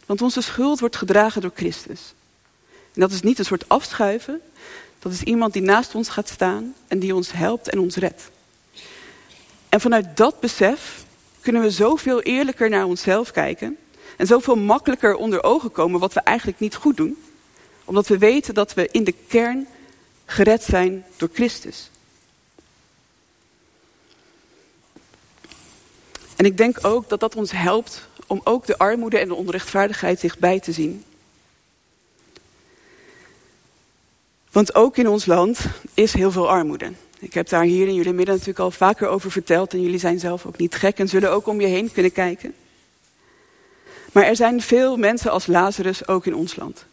want 0.06 0.22
onze 0.22 0.40
schuld 0.40 0.80
wordt 0.80 0.96
gedragen 0.96 1.40
door 1.40 1.50
Christus. 1.54 2.14
En 2.94 3.00
dat 3.00 3.10
is 3.10 3.22
niet 3.22 3.38
een 3.38 3.44
soort 3.44 3.68
afschuiven, 3.68 4.40
dat 4.98 5.12
is 5.12 5.22
iemand 5.22 5.52
die 5.52 5.62
naast 5.62 5.94
ons 5.94 6.08
gaat 6.08 6.28
staan 6.28 6.74
en 6.88 6.98
die 6.98 7.14
ons 7.14 7.32
helpt 7.32 7.68
en 7.68 7.78
ons 7.78 7.96
redt. 7.96 8.30
En 9.68 9.80
vanuit 9.80 10.16
dat 10.16 10.40
besef 10.40 11.04
kunnen 11.40 11.62
we 11.62 11.70
zoveel 11.70 12.20
eerlijker 12.20 12.68
naar 12.68 12.84
onszelf 12.84 13.30
kijken 13.30 13.76
en 14.16 14.26
zoveel 14.26 14.56
makkelijker 14.56 15.14
onder 15.14 15.42
ogen 15.42 15.72
komen 15.72 16.00
wat 16.00 16.12
we 16.12 16.20
eigenlijk 16.20 16.60
niet 16.60 16.74
goed 16.74 16.96
doen, 16.96 17.23
omdat 17.84 18.06
we 18.06 18.18
weten 18.18 18.54
dat 18.54 18.74
we 18.74 18.88
in 18.90 19.04
de 19.04 19.14
kern 19.28 19.66
gered 20.24 20.62
zijn 20.62 21.04
door 21.16 21.30
Christus. 21.32 21.90
En 26.36 26.44
ik 26.44 26.56
denk 26.56 26.86
ook 26.86 27.08
dat 27.08 27.20
dat 27.20 27.36
ons 27.36 27.50
helpt 27.50 28.08
om 28.26 28.40
ook 28.44 28.66
de 28.66 28.78
armoede 28.78 29.18
en 29.18 29.28
de 29.28 29.34
onrechtvaardigheid 29.34 30.20
dichtbij 30.20 30.60
te 30.60 30.72
zien. 30.72 31.04
Want 34.50 34.74
ook 34.74 34.96
in 34.96 35.08
ons 35.08 35.26
land 35.26 35.60
is 35.94 36.12
heel 36.12 36.30
veel 36.30 36.48
armoede. 36.50 36.92
Ik 37.18 37.34
heb 37.34 37.48
daar 37.48 37.62
hier 37.62 37.88
in 37.88 37.94
jullie 37.94 38.12
midden 38.12 38.34
natuurlijk 38.34 38.58
al 38.58 38.70
vaker 38.70 39.08
over 39.08 39.30
verteld 39.30 39.72
en 39.72 39.82
jullie 39.82 39.98
zijn 39.98 40.18
zelf 40.18 40.46
ook 40.46 40.56
niet 40.56 40.74
gek 40.74 40.98
en 40.98 41.08
zullen 41.08 41.32
ook 41.32 41.46
om 41.46 41.60
je 41.60 41.66
heen 41.66 41.92
kunnen 41.92 42.12
kijken. 42.12 42.54
Maar 44.12 44.24
er 44.24 44.36
zijn 44.36 44.62
veel 44.62 44.96
mensen 44.96 45.30
als 45.30 45.46
Lazarus 45.46 46.08
ook 46.08 46.26
in 46.26 46.34
ons 46.34 46.56
land. 46.56 46.84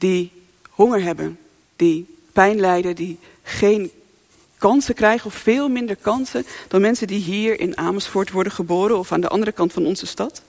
Die 0.00 0.32
honger 0.70 1.02
hebben, 1.02 1.38
die 1.76 2.16
pijn 2.32 2.60
lijden, 2.60 2.94
die 2.94 3.18
geen 3.42 3.90
kansen 4.58 4.94
krijgen 4.94 5.26
of 5.26 5.34
veel 5.34 5.68
minder 5.68 5.96
kansen 5.96 6.46
dan 6.68 6.80
mensen 6.80 7.06
die 7.06 7.20
hier 7.20 7.60
in 7.60 7.76
Amersfoort 7.76 8.30
worden 8.30 8.52
geboren 8.52 8.98
of 8.98 9.12
aan 9.12 9.20
de 9.20 9.28
andere 9.28 9.52
kant 9.52 9.72
van 9.72 9.86
onze 9.86 10.06
stad. 10.06 10.42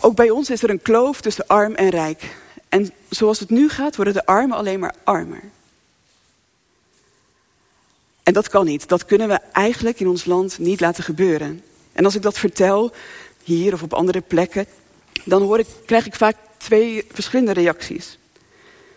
Ook 0.00 0.16
bij 0.16 0.30
ons 0.30 0.50
is 0.50 0.62
er 0.62 0.70
een 0.70 0.82
kloof 0.82 1.20
tussen 1.20 1.46
arm 1.46 1.74
en 1.74 1.88
rijk. 1.88 2.36
En 2.68 2.92
zoals 3.08 3.40
het 3.40 3.50
nu 3.50 3.68
gaat, 3.68 3.96
worden 3.96 4.14
de 4.14 4.26
armen 4.26 4.56
alleen 4.56 4.80
maar 4.80 4.94
armer. 5.04 5.42
En 8.22 8.32
dat 8.32 8.48
kan 8.48 8.64
niet. 8.64 8.88
Dat 8.88 9.04
kunnen 9.04 9.28
we 9.28 9.40
eigenlijk 9.52 10.00
in 10.00 10.08
ons 10.08 10.24
land 10.24 10.58
niet 10.58 10.80
laten 10.80 11.04
gebeuren. 11.04 11.62
En 11.92 12.04
als 12.04 12.14
ik 12.14 12.22
dat 12.22 12.38
vertel, 12.38 12.92
hier 13.42 13.72
of 13.72 13.82
op 13.82 13.92
andere 13.92 14.20
plekken, 14.20 14.66
dan 15.24 15.42
hoor 15.42 15.58
ik, 15.58 15.66
krijg 15.86 16.06
ik 16.06 16.14
vaak 16.14 16.36
twee 16.68 17.04
verschillende 17.12 17.52
reacties. 17.52 18.18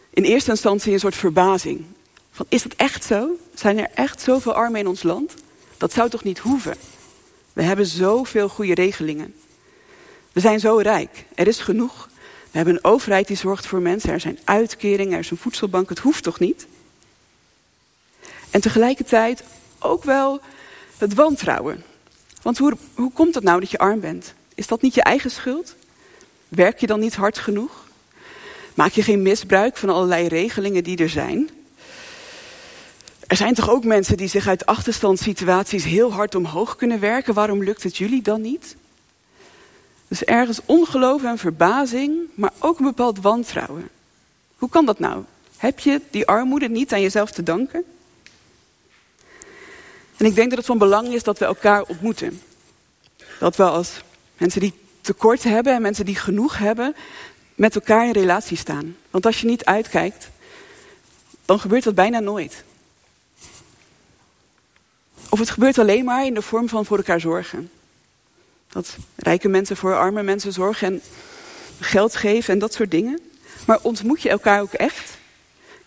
In 0.10 0.24
eerste 0.24 0.50
instantie 0.52 0.94
een 0.94 1.00
soort 1.00 1.16
verbazing. 1.16 1.86
Van, 2.32 2.46
is 2.50 2.64
dat 2.64 2.74
echt 2.74 3.04
zo? 3.04 3.30
Zijn 3.56 3.80
er 3.80 3.90
echt 3.94 4.22
zoveel 4.22 4.54
armen 4.54 4.80
in 4.80 4.88
ons 4.88 5.04
land? 5.04 5.34
Dat 5.78 5.94
zou 5.94 6.10
toch 6.10 6.24
niet 6.24 6.40
hoeven? 6.40 6.76
We 7.54 7.64
hebben 7.64 7.86
zoveel 7.86 8.50
goede 8.50 8.74
regelingen. 8.74 9.34
We 10.32 10.40
zijn 10.40 10.60
zo 10.60 10.78
rijk. 10.78 11.26
Er 11.36 11.48
is 11.48 11.60
genoeg. 11.60 12.10
We 12.52 12.58
hebben 12.58 12.74
een 12.74 12.84
overheid 12.84 13.28
die 13.28 13.38
zorgt 13.38 13.66
voor 13.66 13.82
mensen. 13.82 14.12
Er 14.12 14.20
zijn 14.20 14.40
uitkeringen, 14.44 15.14
er 15.14 15.20
is 15.20 15.32
een 15.32 15.38
voedselbank. 15.38 15.90
Het 15.90 16.00
hoeft 16.00 16.24
toch 16.24 16.40
niet? 16.40 16.68
En 18.50 18.62
tegelijkertijd 18.62 19.44
ook 19.80 20.04
wel 20.04 20.42
het 20.98 21.14
wantrouwen. 21.14 21.84
Want 22.42 22.58
hoe, 22.58 22.78
hoe 22.94 23.12
komt 23.12 23.36
het 23.36 23.44
nou 23.44 23.60
dat 23.60 23.72
je 23.72 23.78
arm 23.78 24.00
bent? 24.00 24.34
Is 24.56 24.68
dat 24.68 24.82
niet 24.82 24.94
je 24.94 25.04
eigen 25.04 25.32
schuld? 25.32 25.76
Werk 26.52 26.80
je 26.80 26.88
dan 26.88 27.00
niet 27.00 27.16
hard 27.16 27.38
genoeg? 27.38 27.88
Maak 28.74 28.92
je 28.92 29.04
geen 29.04 29.22
misbruik 29.22 29.78
van 29.78 29.90
allerlei 29.90 30.28
regelingen 30.28 30.84
die 30.84 30.98
er 30.98 31.10
zijn? 31.10 31.50
Er 33.28 33.36
zijn 33.36 33.54
toch 33.54 33.70
ook 33.70 33.84
mensen 33.84 34.18
die 34.18 34.28
zich 34.28 34.48
uit 34.48 34.66
achterstandssituaties 34.66 35.84
heel 35.84 36.14
hard 36.14 36.36
omhoog 36.36 36.76
kunnen 36.76 37.00
werken. 37.00 37.34
Waarom 37.34 37.64
lukt 37.64 37.84
het 37.84 37.98
jullie 37.98 38.22
dan 38.22 38.42
niet? 38.42 38.76
Dus 40.08 40.24
ergens 40.24 40.60
ongeloof 40.66 41.24
en 41.24 41.38
verbazing, 41.38 42.20
maar 42.34 42.54
ook 42.60 42.80
een 42.80 42.86
bepaald 42.86 43.20
wantrouwen. 43.20 43.90
Hoe 44.58 44.70
kan 44.70 44.86
dat 44.86 45.00
nou? 45.00 45.24
Heb 45.58 45.80
je 45.80 46.02
die 46.10 46.28
armoede 46.28 46.70
niet 46.70 46.94
aan 46.94 47.02
jezelf 47.02 47.32
te 47.32 47.44
danken? 47.44 47.84
En 50.18 50.26
ik 50.26 50.36
denk 50.36 50.50
dat 50.50 50.58
het 50.58 50.68
van 50.68 50.78
belang 50.78 51.08
is 51.14 51.24
dat 51.24 51.40
we 51.40 51.46
elkaar 51.46 51.84
ontmoeten. 51.84 52.42
Dat 53.40 53.56
we 53.56 53.64
als 53.64 54.02
mensen 54.38 54.62
die 54.62 54.74
tekort 55.02 55.44
hebben 55.44 55.74
en 55.74 55.82
mensen 55.82 56.06
die 56.06 56.16
genoeg 56.16 56.58
hebben, 56.58 56.96
met 57.56 57.76
elkaar 57.76 58.06
in 58.06 58.12
relatie 58.12 58.58
staan. 58.58 58.96
Want 59.10 59.26
als 59.26 59.42
je 59.42 59.48
niet 59.48 59.66
uitkijkt, 59.66 60.30
dan 61.46 61.60
gebeurt 61.60 61.84
dat 61.84 61.96
bijna 61.96 62.20
nooit. 62.20 62.64
Of 65.30 65.40
het 65.40 65.50
gebeurt 65.50 65.78
alleen 65.78 66.06
maar 66.06 66.26
in 66.26 66.34
de 66.34 66.42
vorm 66.42 66.70
van 66.70 66.86
voor 66.86 66.98
elkaar 66.98 67.20
zorgen. 67.20 67.72
Dat 68.68 68.98
rijke 69.16 69.48
mensen 69.48 69.78
voor 69.78 69.98
arme 69.98 70.24
mensen 70.24 70.54
zorgen 70.54 70.88
en 70.88 71.02
geld 71.80 72.16
geven 72.16 72.54
en 72.54 72.60
dat 72.60 72.74
soort 72.74 72.92
dingen. 72.92 73.20
Maar 73.66 73.80
ontmoet 73.82 74.22
je 74.22 74.30
elkaar 74.30 74.62
ook 74.62 74.74
echt? 74.74 75.18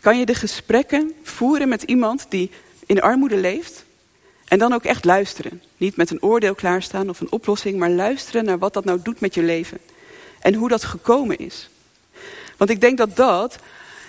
Kan 0.00 0.18
je 0.18 0.26
de 0.26 0.34
gesprekken 0.34 1.12
voeren 1.22 1.68
met 1.68 1.82
iemand 1.82 2.26
die 2.28 2.50
in 2.86 3.02
armoede 3.02 3.36
leeft? 3.36 3.83
En 4.44 4.58
dan 4.58 4.72
ook 4.72 4.84
echt 4.84 5.04
luisteren. 5.04 5.62
Niet 5.76 5.96
met 5.96 6.10
een 6.10 6.22
oordeel 6.22 6.54
klaarstaan 6.54 7.08
of 7.08 7.20
een 7.20 7.32
oplossing, 7.32 7.78
maar 7.78 7.90
luisteren 7.90 8.44
naar 8.44 8.58
wat 8.58 8.72
dat 8.72 8.84
nou 8.84 9.00
doet 9.02 9.20
met 9.20 9.34
je 9.34 9.42
leven. 9.42 9.78
En 10.40 10.54
hoe 10.54 10.68
dat 10.68 10.84
gekomen 10.84 11.38
is. 11.38 11.68
Want 12.56 12.70
ik 12.70 12.80
denk 12.80 12.98
dat 12.98 13.16
dat 13.16 13.58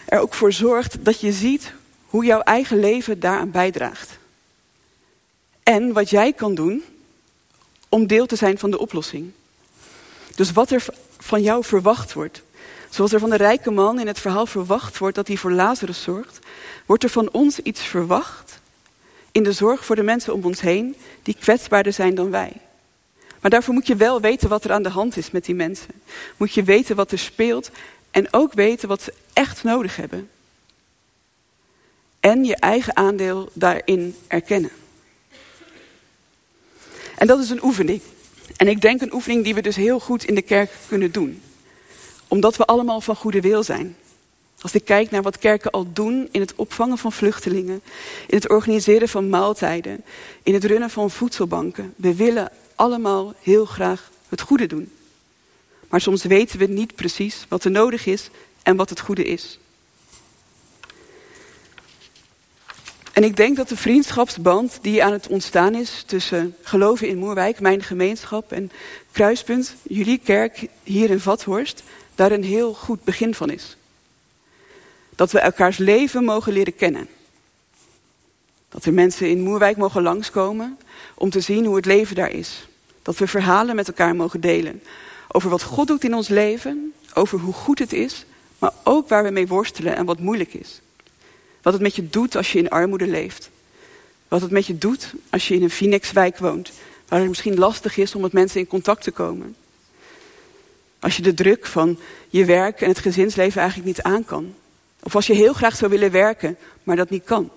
er 0.05 0.19
ook 0.19 0.33
voor 0.33 0.53
zorgt 0.53 1.05
dat 1.05 1.19
je 1.19 1.31
ziet 1.31 1.73
hoe 2.05 2.25
jouw 2.25 2.41
eigen 2.41 2.79
leven 2.79 3.19
daaraan 3.19 3.51
bijdraagt. 3.51 4.17
En 5.63 5.93
wat 5.93 6.09
jij 6.09 6.33
kan 6.33 6.55
doen 6.55 6.83
om 7.89 8.07
deel 8.07 8.25
te 8.25 8.35
zijn 8.35 8.57
van 8.57 8.71
de 8.71 8.79
oplossing. 8.79 9.31
Dus 10.35 10.51
wat 10.51 10.71
er 10.71 10.85
van 11.19 11.41
jou 11.41 11.63
verwacht 11.63 12.13
wordt. 12.13 12.41
Zoals 12.89 13.13
er 13.13 13.19
van 13.19 13.29
de 13.29 13.35
rijke 13.35 13.71
man 13.71 13.99
in 13.99 14.07
het 14.07 14.19
verhaal 14.19 14.45
verwacht 14.45 14.97
wordt 14.97 15.15
dat 15.15 15.27
hij 15.27 15.37
voor 15.37 15.51
Lazarus 15.51 16.01
zorgt, 16.01 16.39
wordt 16.85 17.03
er 17.03 17.09
van 17.09 17.29
ons 17.31 17.59
iets 17.59 17.81
verwacht 17.81 18.44
in 19.35 19.43
de 19.43 19.51
zorg 19.51 19.85
voor 19.85 19.95
de 19.95 20.03
mensen 20.03 20.33
om 20.33 20.45
ons 20.45 20.61
heen 20.61 20.95
die 21.23 21.35
kwetsbaarder 21.39 21.93
zijn 21.93 22.15
dan 22.15 22.31
wij. 22.31 22.51
Maar 23.41 23.51
daarvoor 23.51 23.73
moet 23.73 23.87
je 23.87 23.95
wel 23.95 24.21
weten 24.21 24.49
wat 24.49 24.63
er 24.63 24.71
aan 24.71 24.83
de 24.83 24.89
hand 24.89 25.17
is 25.17 25.31
met 25.31 25.45
die 25.45 25.55
mensen. 25.55 26.01
Moet 26.37 26.53
je 26.53 26.63
weten 26.63 26.95
wat 26.95 27.11
er 27.11 27.19
speelt 27.19 27.71
en 28.11 28.33
ook 28.33 28.53
weten 28.53 28.87
wat 28.87 29.01
ze 29.01 29.13
echt 29.33 29.63
nodig 29.63 29.95
hebben. 29.95 30.29
En 32.19 32.43
je 32.43 32.55
eigen 32.55 32.95
aandeel 32.95 33.49
daarin 33.53 34.15
erkennen. 34.27 34.71
En 37.17 37.27
dat 37.27 37.39
is 37.39 37.49
een 37.49 37.63
oefening. 37.63 38.01
En 38.57 38.67
ik 38.67 38.81
denk 38.81 39.01
een 39.01 39.13
oefening 39.13 39.43
die 39.43 39.53
we 39.55 39.61
dus 39.61 39.75
heel 39.75 39.99
goed 39.99 40.23
in 40.23 40.35
de 40.35 40.41
kerk 40.41 40.71
kunnen 40.87 41.11
doen. 41.11 41.41
Omdat 42.27 42.55
we 42.55 42.65
allemaal 42.65 43.01
van 43.01 43.15
goede 43.15 43.41
wil 43.41 43.63
zijn. 43.63 43.95
Als 44.61 44.73
ik 44.73 44.85
kijk 44.85 45.11
naar 45.11 45.21
wat 45.21 45.37
kerken 45.37 45.71
al 45.71 45.93
doen 45.93 46.27
in 46.31 46.41
het 46.41 46.55
opvangen 46.55 46.97
van 46.97 47.11
vluchtelingen, 47.11 47.81
in 48.27 48.35
het 48.35 48.49
organiseren 48.49 49.09
van 49.09 49.29
maaltijden, 49.29 50.03
in 50.43 50.53
het 50.53 50.63
runnen 50.63 50.89
van 50.89 51.11
voedselbanken. 51.11 51.93
We 51.95 52.15
willen 52.15 52.51
allemaal 52.75 53.33
heel 53.41 53.65
graag 53.65 54.11
het 54.29 54.41
goede 54.41 54.65
doen. 54.65 54.91
Maar 55.89 56.01
soms 56.01 56.23
weten 56.23 56.59
we 56.59 56.65
niet 56.65 56.95
precies 56.95 57.45
wat 57.49 57.63
er 57.63 57.71
nodig 57.71 58.05
is 58.05 58.29
en 58.63 58.75
wat 58.75 58.89
het 58.89 58.99
goede 58.99 59.23
is. 59.23 59.59
En 63.13 63.23
ik 63.23 63.35
denk 63.35 63.57
dat 63.57 63.69
de 63.69 63.77
vriendschapsband 63.77 64.79
die 64.81 65.03
aan 65.03 65.11
het 65.11 65.27
ontstaan 65.27 65.75
is 65.75 66.03
tussen 66.05 66.55
geloven 66.61 67.07
in 67.07 67.17
Moerwijk, 67.17 67.59
mijn 67.59 67.83
gemeenschap 67.83 68.51
en 68.51 68.71
Kruispunt, 69.11 69.75
jullie 69.83 70.17
kerk 70.23 70.67
hier 70.83 71.09
in 71.09 71.19
Vathorst, 71.19 71.83
daar 72.15 72.31
een 72.31 72.43
heel 72.43 72.73
goed 72.73 73.03
begin 73.03 73.33
van 73.33 73.49
is. 73.49 73.77
Dat 75.15 75.31
we 75.31 75.39
elkaars 75.39 75.77
leven 75.77 76.23
mogen 76.23 76.53
leren 76.53 76.75
kennen. 76.75 77.07
Dat 78.69 78.85
er 78.85 78.93
mensen 78.93 79.29
in 79.29 79.41
Moerwijk 79.41 79.77
mogen 79.77 80.01
langskomen 80.01 80.77
om 81.15 81.29
te 81.29 81.39
zien 81.39 81.65
hoe 81.65 81.75
het 81.75 81.85
leven 81.85 82.15
daar 82.15 82.31
is. 82.31 82.67
Dat 83.01 83.17
we 83.17 83.27
verhalen 83.27 83.75
met 83.75 83.87
elkaar 83.87 84.15
mogen 84.15 84.41
delen 84.41 84.81
over 85.35 85.49
wat 85.49 85.63
God 85.63 85.87
doet 85.87 86.03
in 86.03 86.13
ons 86.13 86.27
leven, 86.27 86.93
over 87.13 87.39
hoe 87.39 87.53
goed 87.53 87.79
het 87.79 87.93
is, 87.93 88.25
maar 88.59 88.73
ook 88.83 89.09
waar 89.09 89.23
we 89.23 89.29
mee 89.29 89.47
worstelen 89.47 89.95
en 89.95 90.05
wat 90.05 90.19
moeilijk 90.19 90.53
is. 90.53 90.81
Wat 91.61 91.73
het 91.73 91.81
met 91.81 91.95
je 91.95 92.09
doet 92.09 92.35
als 92.35 92.51
je 92.51 92.59
in 92.59 92.69
armoede 92.69 93.07
leeft. 93.07 93.49
Wat 94.27 94.41
het 94.41 94.51
met 94.51 94.65
je 94.65 94.77
doet 94.77 95.13
als 95.29 95.47
je 95.47 95.53
in 95.53 95.63
een 95.63 95.69
Phoenixwijk 95.69 96.37
woont, 96.37 96.71
waar 97.07 97.19
het 97.19 97.27
misschien 97.27 97.57
lastig 97.57 97.97
is 97.97 98.15
om 98.15 98.21
met 98.21 98.31
mensen 98.31 98.59
in 98.59 98.67
contact 98.67 99.03
te 99.03 99.11
komen. 99.11 99.55
Als 100.99 101.15
je 101.15 101.21
de 101.21 101.33
druk 101.33 101.65
van 101.65 101.99
je 102.29 102.45
werk 102.45 102.81
en 102.81 102.89
het 102.89 102.99
gezinsleven 102.99 103.61
eigenlijk 103.61 103.87
niet 103.87 104.01
aan 104.01 104.25
kan. 104.25 104.53
Of 105.05 105.15
als 105.15 105.27
je 105.27 105.33
heel 105.33 105.53
graag 105.53 105.75
zou 105.75 105.91
willen 105.91 106.11
werken, 106.11 106.57
maar 106.83 106.95
dat 106.95 107.09
niet 107.09 107.23
kan. 107.23 107.51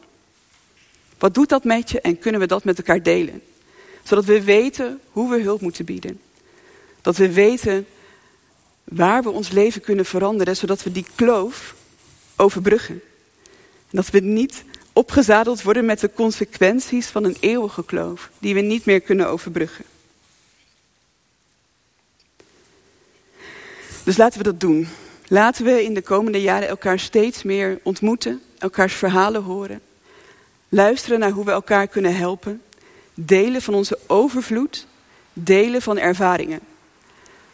Wat 1.19 1.35
doet 1.35 1.49
dat 1.49 1.65
met 1.65 1.91
je 1.91 2.01
en 2.01 2.19
kunnen 2.19 2.41
we 2.41 2.47
dat 2.47 2.65
met 2.65 2.79
elkaar 2.79 3.03
delen? 3.03 3.43
Zodat 4.03 4.25
we 4.25 4.43
weten 4.43 5.01
hoe 5.11 5.31
we 5.31 5.43
hulp 5.43 5.61
moeten 5.61 5.85
bieden. 5.85 6.21
Dat 7.01 7.17
we 7.17 7.33
weten 7.33 7.87
waar 8.85 9.23
we 9.23 9.31
ons 9.31 9.51
leven 9.51 9.81
kunnen 9.81 10.05
veranderen, 10.05 10.57
zodat 10.57 10.83
we 10.83 10.93
die 10.93 11.07
kloof 11.15 11.75
overbruggen. 12.37 13.01
Dat 13.91 14.11
we 14.11 14.21
niet 14.21 14.65
opgezadeld 14.93 15.63
worden 15.63 15.85
met 15.85 16.01
de 16.01 16.13
consequenties 16.13 17.07
van 17.07 17.25
een 17.25 17.37
eeuwige 17.41 17.85
kloof, 17.85 18.31
die 18.39 18.55
we 18.55 18.61
niet 18.61 18.85
meer 18.85 19.01
kunnen 19.01 19.29
overbruggen. 19.29 19.85
Dus 24.05 24.17
laten 24.17 24.39
we 24.39 24.45
dat 24.45 24.61
doen. 24.61 24.89
Laten 25.29 25.65
we 25.65 25.85
in 25.85 25.95
de 25.95 26.03
komende 26.03 26.41
jaren 26.41 26.69
elkaar 26.69 26.99
steeds 26.99 27.43
meer 27.43 27.81
ontmoeten, 27.83 28.43
elkaars 28.59 28.95
verhalen 28.95 29.43
horen, 29.43 29.81
luisteren 30.69 31.19
naar 31.19 31.31
hoe 31.31 31.45
we 31.45 31.51
elkaar 31.51 31.87
kunnen 31.87 32.17
helpen, 32.17 32.63
delen 33.15 33.63
van 33.63 33.75
onze 33.75 33.99
overvloed, 34.07 34.87
delen 35.33 35.83
van 35.83 35.99
ervaringen. 35.99 36.61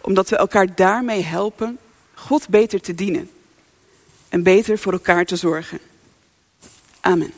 Omdat 0.00 0.28
we 0.28 0.36
elkaar 0.36 0.74
daarmee 0.74 1.22
helpen 1.22 1.78
God 2.14 2.48
beter 2.48 2.80
te 2.80 2.94
dienen 2.94 3.30
en 4.28 4.42
beter 4.42 4.78
voor 4.78 4.92
elkaar 4.92 5.24
te 5.24 5.36
zorgen. 5.36 5.78
Amen. 7.00 7.32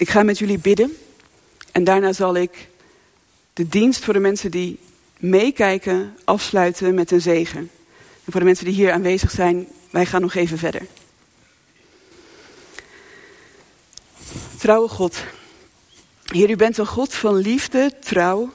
Ik 0.00 0.10
ga 0.10 0.22
met 0.22 0.38
jullie 0.38 0.58
bidden 0.58 0.96
en 1.72 1.84
daarna 1.84 2.12
zal 2.12 2.36
ik 2.36 2.68
de 3.52 3.68
dienst 3.68 4.04
voor 4.04 4.12
de 4.12 4.20
mensen 4.20 4.50
die 4.50 4.78
meekijken 5.18 6.16
afsluiten 6.24 6.94
met 6.94 7.10
een 7.10 7.20
zegen. 7.20 7.70
En 8.24 8.32
voor 8.32 8.40
de 8.40 8.46
mensen 8.46 8.64
die 8.64 8.74
hier 8.74 8.92
aanwezig 8.92 9.30
zijn, 9.30 9.68
wij 9.90 10.06
gaan 10.06 10.20
nog 10.20 10.34
even 10.34 10.58
verder. 10.58 10.86
Trouwe 14.58 14.88
God. 14.88 15.24
Heer, 16.24 16.50
u 16.50 16.56
bent 16.56 16.78
een 16.78 16.86
God 16.86 17.14
van 17.14 17.34
liefde, 17.34 17.92
trouw 18.00 18.52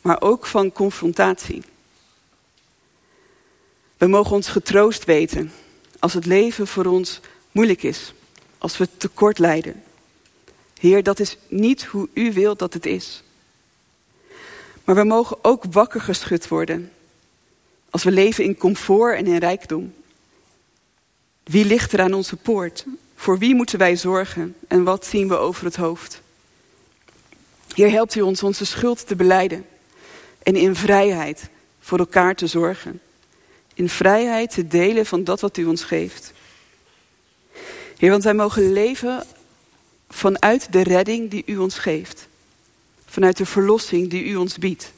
maar 0.00 0.20
ook 0.20 0.46
van 0.46 0.72
confrontatie. 0.72 1.62
We 3.96 4.06
mogen 4.06 4.36
ons 4.36 4.48
getroost 4.48 5.04
weten 5.04 5.52
als 5.98 6.12
het 6.12 6.26
leven 6.26 6.66
voor 6.66 6.86
ons 6.86 7.20
moeilijk 7.52 7.82
is, 7.82 8.12
als 8.58 8.78
we 8.78 8.88
tekort 8.96 9.38
lijden. 9.38 9.82
Heer, 10.78 11.02
dat 11.02 11.20
is 11.20 11.36
niet 11.48 11.84
hoe 11.84 12.08
u 12.14 12.32
wilt 12.32 12.58
dat 12.58 12.72
het 12.72 12.86
is. 12.86 13.22
Maar 14.84 14.94
we 14.94 15.04
mogen 15.04 15.36
ook 15.42 15.64
wakker 15.70 16.00
geschud 16.00 16.48
worden 16.48 16.92
als 17.90 18.04
we 18.04 18.10
leven 18.10 18.44
in 18.44 18.56
comfort 18.56 19.16
en 19.16 19.26
in 19.26 19.36
rijkdom. 19.36 19.94
Wie 21.44 21.64
ligt 21.64 21.92
er 21.92 22.00
aan 22.00 22.14
onze 22.14 22.36
poort? 22.36 22.84
Voor 23.14 23.38
wie 23.38 23.54
moeten 23.54 23.78
wij 23.78 23.96
zorgen 23.96 24.54
en 24.68 24.84
wat 24.84 25.06
zien 25.06 25.28
we 25.28 25.36
over 25.36 25.64
het 25.64 25.76
hoofd? 25.76 26.20
Heer, 27.74 27.90
helpt 27.90 28.14
u 28.14 28.20
ons 28.20 28.42
onze 28.42 28.64
schuld 28.64 29.06
te 29.06 29.16
beleiden 29.16 29.66
en 30.42 30.56
in 30.56 30.74
vrijheid 30.74 31.48
voor 31.80 31.98
elkaar 31.98 32.34
te 32.34 32.46
zorgen. 32.46 33.00
In 33.74 33.88
vrijheid 33.88 34.50
te 34.50 34.66
delen 34.66 35.06
van 35.06 35.24
dat 35.24 35.40
wat 35.40 35.56
u 35.56 35.64
ons 35.64 35.84
geeft. 35.84 36.32
Heer, 37.96 38.10
want 38.10 38.24
wij 38.24 38.34
mogen 38.34 38.72
leven 38.72 39.26
vanuit 40.08 40.72
de 40.72 40.82
redding 40.82 41.30
die 41.30 41.42
u 41.46 41.56
ons 41.56 41.78
geeft. 41.78 42.28
Vanuit 43.06 43.36
de 43.36 43.46
verlossing 43.46 44.10
die 44.10 44.24
u 44.24 44.36
ons 44.36 44.58
biedt. 44.58 44.92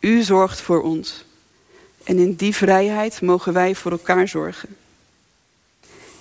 U 0.00 0.22
zorgt 0.22 0.60
voor 0.60 0.82
ons. 0.82 1.24
En 2.04 2.18
in 2.18 2.34
die 2.34 2.54
vrijheid 2.54 3.20
mogen 3.20 3.52
wij 3.52 3.74
voor 3.74 3.90
elkaar 3.90 4.28
zorgen. 4.28 4.76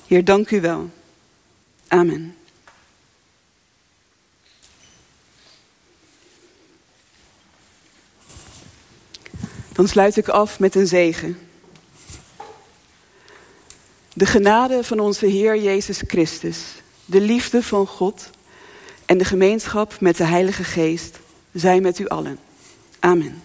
Heer, 0.07 0.25
dank 0.25 0.51
u 0.51 0.62
wel. 0.62 0.89
Amen. 1.88 2.35
Dan 9.71 9.88
sluit 9.88 10.17
ik 10.17 10.27
af 10.27 10.59
met 10.59 10.75
een 10.75 10.88
zegen. 10.88 11.39
De 14.13 14.25
genade 14.25 14.83
van 14.83 14.99
onze 14.99 15.25
Heer 15.25 15.57
Jezus 15.62 16.01
Christus, 16.07 16.57
de 17.10 17.22
liefde 17.22 17.63
van 17.63 17.88
God 17.88 18.30
en 19.06 19.17
de 19.17 19.26
gemeenschap 19.26 20.00
met 20.00 20.17
de 20.17 20.24
Heilige 20.24 20.63
Geest 20.63 21.19
zijn 21.52 21.82
met 21.82 22.00
u 22.00 22.08
allen. 22.08 22.39
Amen. 23.00 23.43